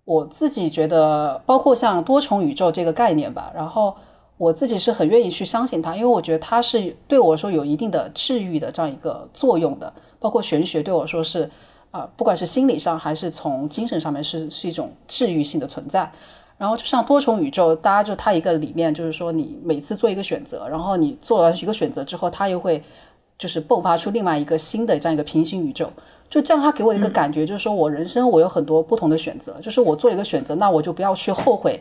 [0.05, 3.97] 我自己觉得，包括像多重宇宙这个概念吧，然后
[4.37, 11.49] 我自己是很愿意去相信它，因为我觉得它是对我说有一定的治愈的这样一个作用的，包括玄学对我说是
[11.91, 16.11] 啊，不管是心理上还是从精神上面是是一种治愈性的存在。
[16.57, 22.81] 然后就像多重宇宙，大家就它一个理念就是说，你每次做一个选择，然后你做完一个选择之后，它又会。
[23.39, 25.87] 就是迸发出另外一个新的这样一个平行宇宙，
[26.27, 31.79] 就这样，他给我一个感觉，就是说我人生我有很多不同的选择，就是我做一个选择，那我就不要去后悔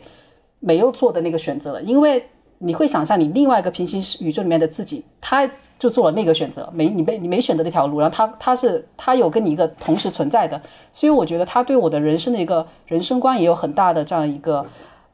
[0.59, 2.23] 没有做的那个选择了，因为
[2.59, 5.49] 你会想象你另外一个平行宇宙里面的自己，他
[5.79, 14.65] 就做了那个选择，没你没你没选择那条路，然后他他是他有跟你一个同时存在的，所以我觉得他对我的人生的一个人生观也有很大的这样一个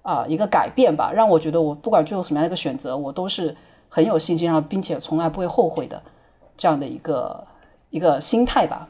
[0.01, 3.55] 啊一个改变吧，让我觉得我不管最后什么样的一个选择，我都是
[3.89, 6.01] 很有信心，然后并且从来不会后悔的。
[6.55, 7.47] 这样的一个
[7.89, 8.87] 一个心态吧。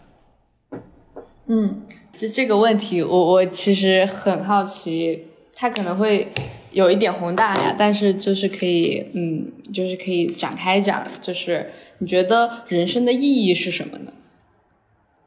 [1.46, 1.82] 嗯，
[2.18, 5.28] 就这个问题，我我其实很好奇，
[5.64, 6.28] 它可能会
[6.72, 14.12] 有一点宏大呀，但是就是可以，嗯，就是可以展开讲，就是你觉得人生的意义是什么呢？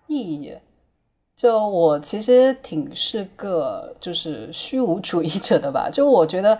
[0.08, 0.52] 意义，
[1.34, 6.58] 就我其实挺是个就是虚无主义者的吧，就我觉得。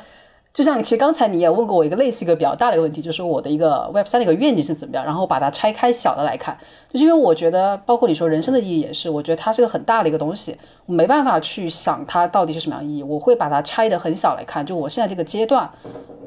[0.57, 6.57] 就像其实刚才你也问过我一个类似一个比较大的一个问题，就是我的一个 Web 三的一个愿景是怎么样，然后把它拆开小的来看，
[6.91, 15.71] 就是因为我觉得，包括你说人生的意义也是，我觉得它是个很大的一个东西，我没办法去想它到底是什么样意义，我会把它拆的很小来看，就我现在这个阶段，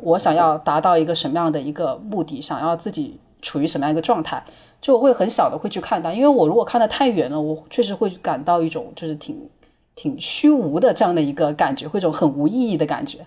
[0.04, 4.44] 我想要达到一个什么样的一个目的，想要自己处于什么样一个状态，
[4.80, 9.50] 就我会很小的会去看它，因为我如果看的太远了，我确实会感到一种就是挺
[9.96, 13.26] 挺虚无的这样的一个感觉，会一种很无意义的感觉。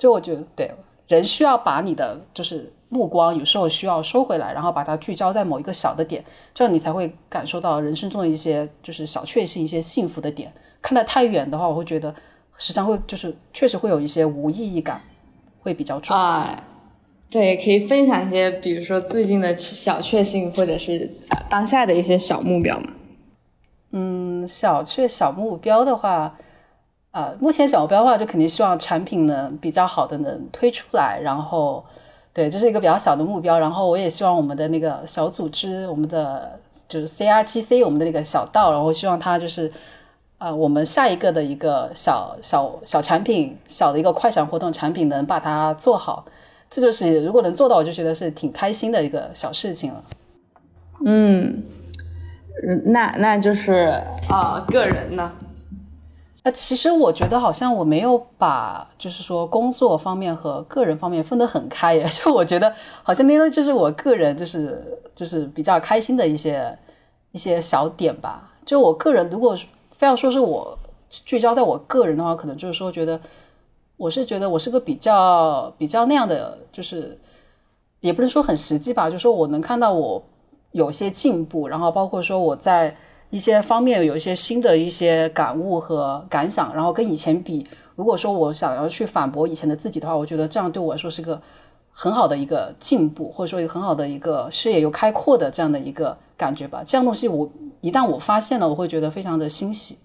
[0.00, 0.72] 就我觉得，对
[1.08, 6.24] 人需要把你的就是目光，有时候需要收回来，然后把它聚焦在某一个小的点，
[6.54, 10.50] 这样你才会感受到人生中的一些就是小确幸、一些幸福的点。
[10.80, 12.14] 看得太远的话，我会觉得
[12.56, 15.02] 时常会就是确实会有一些无意义感，
[15.60, 16.16] 会比较重。
[16.16, 16.64] 啊，
[17.30, 21.10] 对，可以分享一些，比如说最近的小确幸，或者是
[21.50, 22.86] 当下的一些小目标吗？
[23.90, 26.38] 嗯，小确小目标的话。
[27.12, 31.84] 啊，目前小目标的话，就肯定希望产品能比较好的能推出来，然后，
[32.32, 33.58] 对，这是一个比较小的目标。
[33.58, 39.72] 然后我也希望我们的那个小组织，我们的就是 CRTC，我们的那个小道，然后希望它就是，
[40.38, 46.24] 啊，我们下一个的一个小小小产品，小的一个快闪活动产品能把它做好。
[46.70, 50.04] 这就是如果能做到，我就觉得是挺开心的一个小事情了。
[51.04, 51.64] 嗯，
[52.84, 55.32] 那那就是啊，个人呢？
[56.42, 62.06] 那其实我觉得好像我没有把，就是说工作方面和个人方面分得很开耶。
[62.08, 66.78] 就我觉得好像那个就是我个人，就是就是比较开心的一些
[67.32, 68.50] 一些小点吧。
[68.64, 69.54] 就我个人，如果
[69.90, 70.78] 非要说是我
[71.10, 73.20] 聚焦在我个人的话，可能就是说觉得
[73.98, 77.20] 我是觉得我是个比较比较那样的，就是
[78.00, 80.22] 也不能说很实际吧，就是说我能看到我
[80.72, 82.96] 有些进步，然后包括说我在。
[83.30, 91.40] 一些方面有一些新的一些感悟和感想，然后跟以前比，如果说我想要去反驳以前的自己的话，我觉得这样对我来说是个
[91.92, 96.82] 很好的一个进步，或者说一个很好的一个视野又开阔的这样的一个感觉吧。
[96.84, 97.50] 这样东西我
[97.80, 99.96] 一旦我发现了，我会觉得非常的欣喜。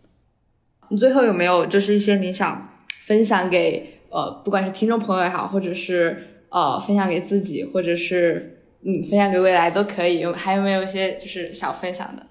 [0.89, 2.69] 你最后有没有就是一些你想
[3.05, 10.19] 分享给呃，不管是听众朋友也好，或者是呃分享给自己，或者是嗯分享给未来都可以。
[10.19, 12.23] 有还有没有一些就是想分享的？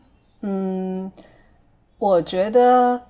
[0.46, 1.10] 嗯，
[1.96, 3.00] 我觉得，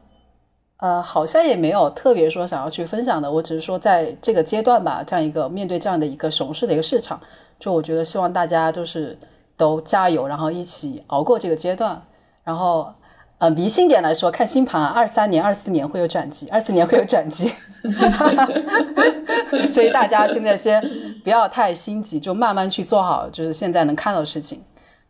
[0.76, 3.30] 呃，好像也没有特别说想要去分享的。
[3.30, 7.20] 我只是说，在这个阶段吧，这样一个面对这样的一个熊市的一个市场，
[7.58, 9.18] 就我觉得希望大家就是
[9.56, 12.00] 都加油，然后一起熬过这个阶段。
[12.44, 12.94] 然后，
[13.38, 17.50] 呃，迷信点来说，看星盘，二三年、二四年会有转机，二四年会有转机。
[19.70, 20.80] 所以大家现在先
[21.24, 24.62] 不要太心急，就慢慢去做好，就是现在能看到的事情，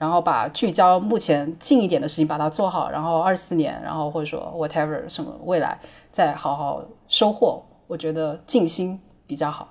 [0.04, 5.78] 然后把聚焦目前近一点的事情把它做好，然后二四年，然后或者说 whatever 什么未来
[6.12, 7.62] 再好好收获。
[7.86, 9.68] 我觉得静心比较好。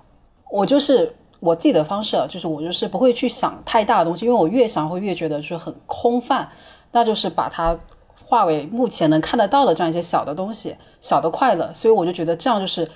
[0.50, 6.50] 我就是我自己的方式，就是我就是不会去想太大的东西，因为我越想会越觉得就是很空泛，
[6.90, 7.78] 那就是把它。
[8.26, 12.88] 化为目前能看得到的这样一些小的东西，小的快乐，所以我就觉得这样就是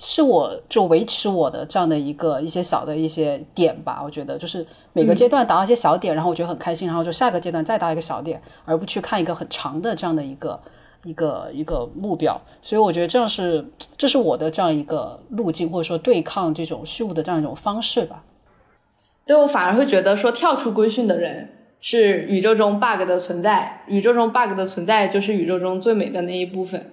[0.00, 4.00] 是我就维持我的这样的一个一些小的一些点吧。
[4.02, 10.60] 我觉得就是每个阶段达到一些小点，然后我觉得很开心，然后就下个阶段再达一个小点，而不去看一个很长的这样的一个
[11.04, 12.40] 一个一个目标。
[12.60, 13.64] 所以我觉得这样是
[13.96, 18.24] 这是我的这样一个路径，或者说对抗这种虚无的这样一种方式吧。
[19.26, 21.56] 对我反而会觉得说跳出规训的人。
[21.82, 26.92] 是宇宙中 bug 的存在，宇宙中 bug 的存在就是宇宙中最美的那一部分。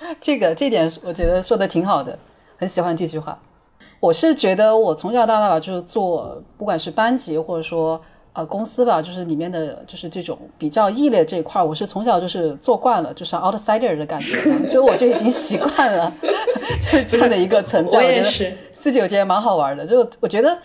[0.20, 2.18] 这个这点我觉得说的挺好的，
[2.56, 3.38] 很喜欢这句话。
[4.00, 8.00] 我是觉得我从小到大吧，就是做不管是班级或者说
[8.32, 16.12] 呃公司吧，就是里面的就是这种比较异类这一块，我是从小就是做惯了，就是 outsider 的感觉，就我就已经习惯了，
[16.80, 17.98] 就是这样的一个存在。
[17.98, 20.58] 我也是，自己我觉得蛮好玩的，就我觉得。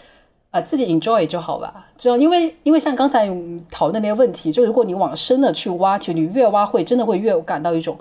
[0.52, 1.88] 啊，自己 enjoy 就好吧。
[1.98, 3.28] 就因为因为像刚才
[3.72, 7.98] 讨论那些问题，就如果你往深的去挖，其实你越挖会真的会越感到一种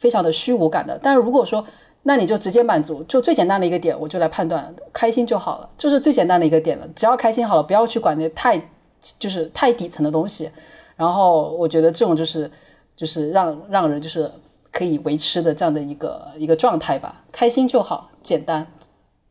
[0.00, 0.98] 非常的虚无感的。
[1.02, 1.64] 但是如果说，
[2.02, 6.88] 那你就直接满足，就最简单的一个点，我就来判断，开心就好了，就是最简单的一个点了。
[6.96, 8.70] 只要开心好了，不要去管那太
[9.18, 10.50] 就是太底层的东西。
[10.96, 12.50] 然后我觉得这种就是
[12.96, 14.30] 就是让让人就是
[14.72, 18.66] 可以维持的这样的一个一个状态吧，开心就好，简单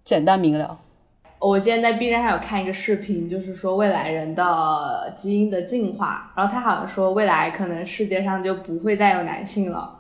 [0.03, 0.77] 简单明了。
[1.39, 9.98] 我今天在 B 站上有看一个视频，就是说未来人的基因的进化，然后他好像说未来可能世界上就不会再有男性了，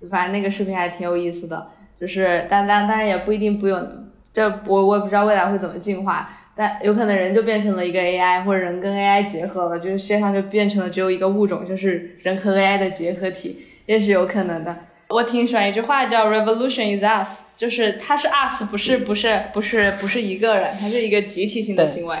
[0.00, 14.76] 就反正那个视频还挺有意思的，就是但但当然也不一定不用，这我我也不知道未来会怎么进化，但有可能人就变成了一个 AI，或者人跟 AI 结合了，就是世界上就变成了只有一个物种，就是人和 AI 的结合体，也是有可能的。
[15.08, 22.16] 我挺喜欢一句话叫 “Revolution is us”，就是它是 us，不是不是不是不是一个人，它是一个集体性的行为。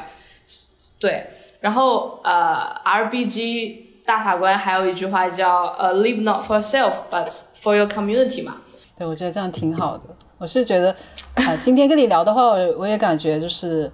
[0.98, 1.24] 对，
[1.60, 7.30] 然后呃，RBG 大法官还有一句话叫呃，“Live not for self, but
[7.60, 8.56] for your community” 嘛。
[8.98, 10.04] 对，我觉得这样挺好的。
[10.38, 10.94] 我是觉得
[11.34, 13.90] 啊，今天跟你聊的话，我我也感觉就是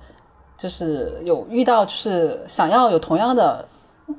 [0.57, 3.67] 就是有遇到就是想要有同样的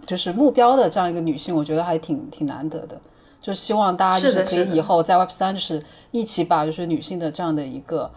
[0.05, 2.99] 就是目标的这样一个女性，我觉得还挺挺难得的。
[3.39, 5.81] 就希望大家就是可以以后在 Web 三就是
[6.11, 8.11] 一起把就是女性的这样的一个，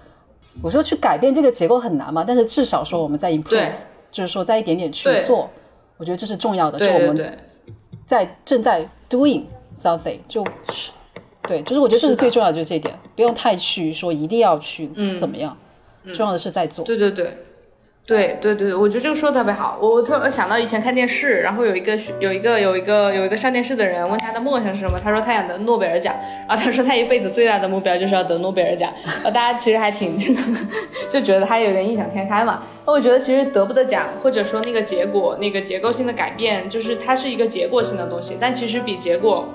[0.60, 3.70] 我说去改变这个结构很难嘛，但是至少说我们在 improve，
[4.10, 5.48] 就是说在一点点去做，
[5.98, 6.78] 我觉得这是重要的。
[6.78, 7.38] 就我们
[8.10, 10.44] 在正在 doing something，就
[11.42, 15.56] 对，就是我觉得这是最重要的，就是这一点，不用太去说一定要去怎么样，
[16.12, 16.84] 重要的是在做。
[16.84, 17.38] 对对对。
[18.10, 19.78] 对对对，我觉得这个说的特别好。
[19.80, 26.12] 我我突然想到以前看电视，然后有一个有一个有一个有一个上电视的人问他的梦想是什么，他说他想得诺贝尔奖，
[26.48, 28.92] 然后他说他一辈子最大的目标就是要得诺贝尔奖。
[29.22, 30.18] 呃，大家其实还挺
[31.08, 32.64] 就觉得他有点异想天开嘛。
[32.84, 39.48] 那我觉得其实得不得奖，或者说那个结果那个结构性的改变，就是它是一个结果性的东西，但其实比结果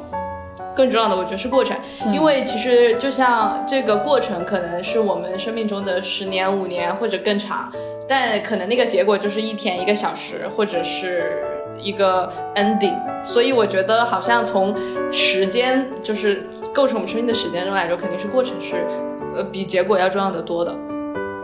[0.76, 1.78] 更重要的，我觉得是过程。
[2.12, 7.72] 因为其实就像这个过程，可能是我们生命中的十年、五年或者更长。
[8.08, 11.44] 但可能那个结果就是一天一个小时，或者是
[11.82, 14.76] 一个 ending，所以我觉得好像从
[15.12, 18.76] 时间就是构成我们生命的时间中来说，肯定是过程是
[19.36, 20.72] 呃比结果要重要的多的。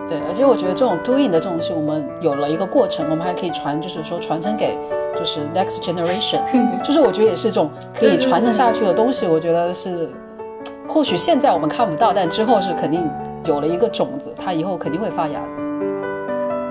[0.07, 4.77] 对，而且我觉得这种 doing 的这种西，我们有了一个过程，我们还可以传，就是说传承给
[5.17, 6.41] 就是 next generation，
[6.83, 9.25] 就是我觉得也是一种可以传承下去的东西。
[9.25, 10.09] 我觉得是，
[10.87, 13.07] 或许现在我们看不到，但之后是肯定
[13.45, 15.61] 有了一个种子，它以后肯定会发芽的。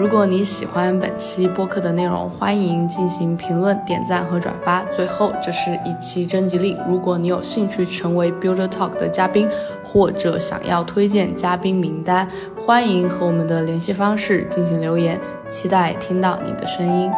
[0.01, 4.83] 如果你喜欢本期播客的内容，欢迎进行评论、点赞和转发。
[4.85, 9.47] 最后，这是一期征集令，如果你有兴趣成为 Builder Talk 的嘉宾，
[9.85, 12.27] 或者想要推荐嘉宾名单，
[12.65, 15.21] 欢迎和我们的联系方式进行留言，
[15.51, 17.13] 期待听到你的声音。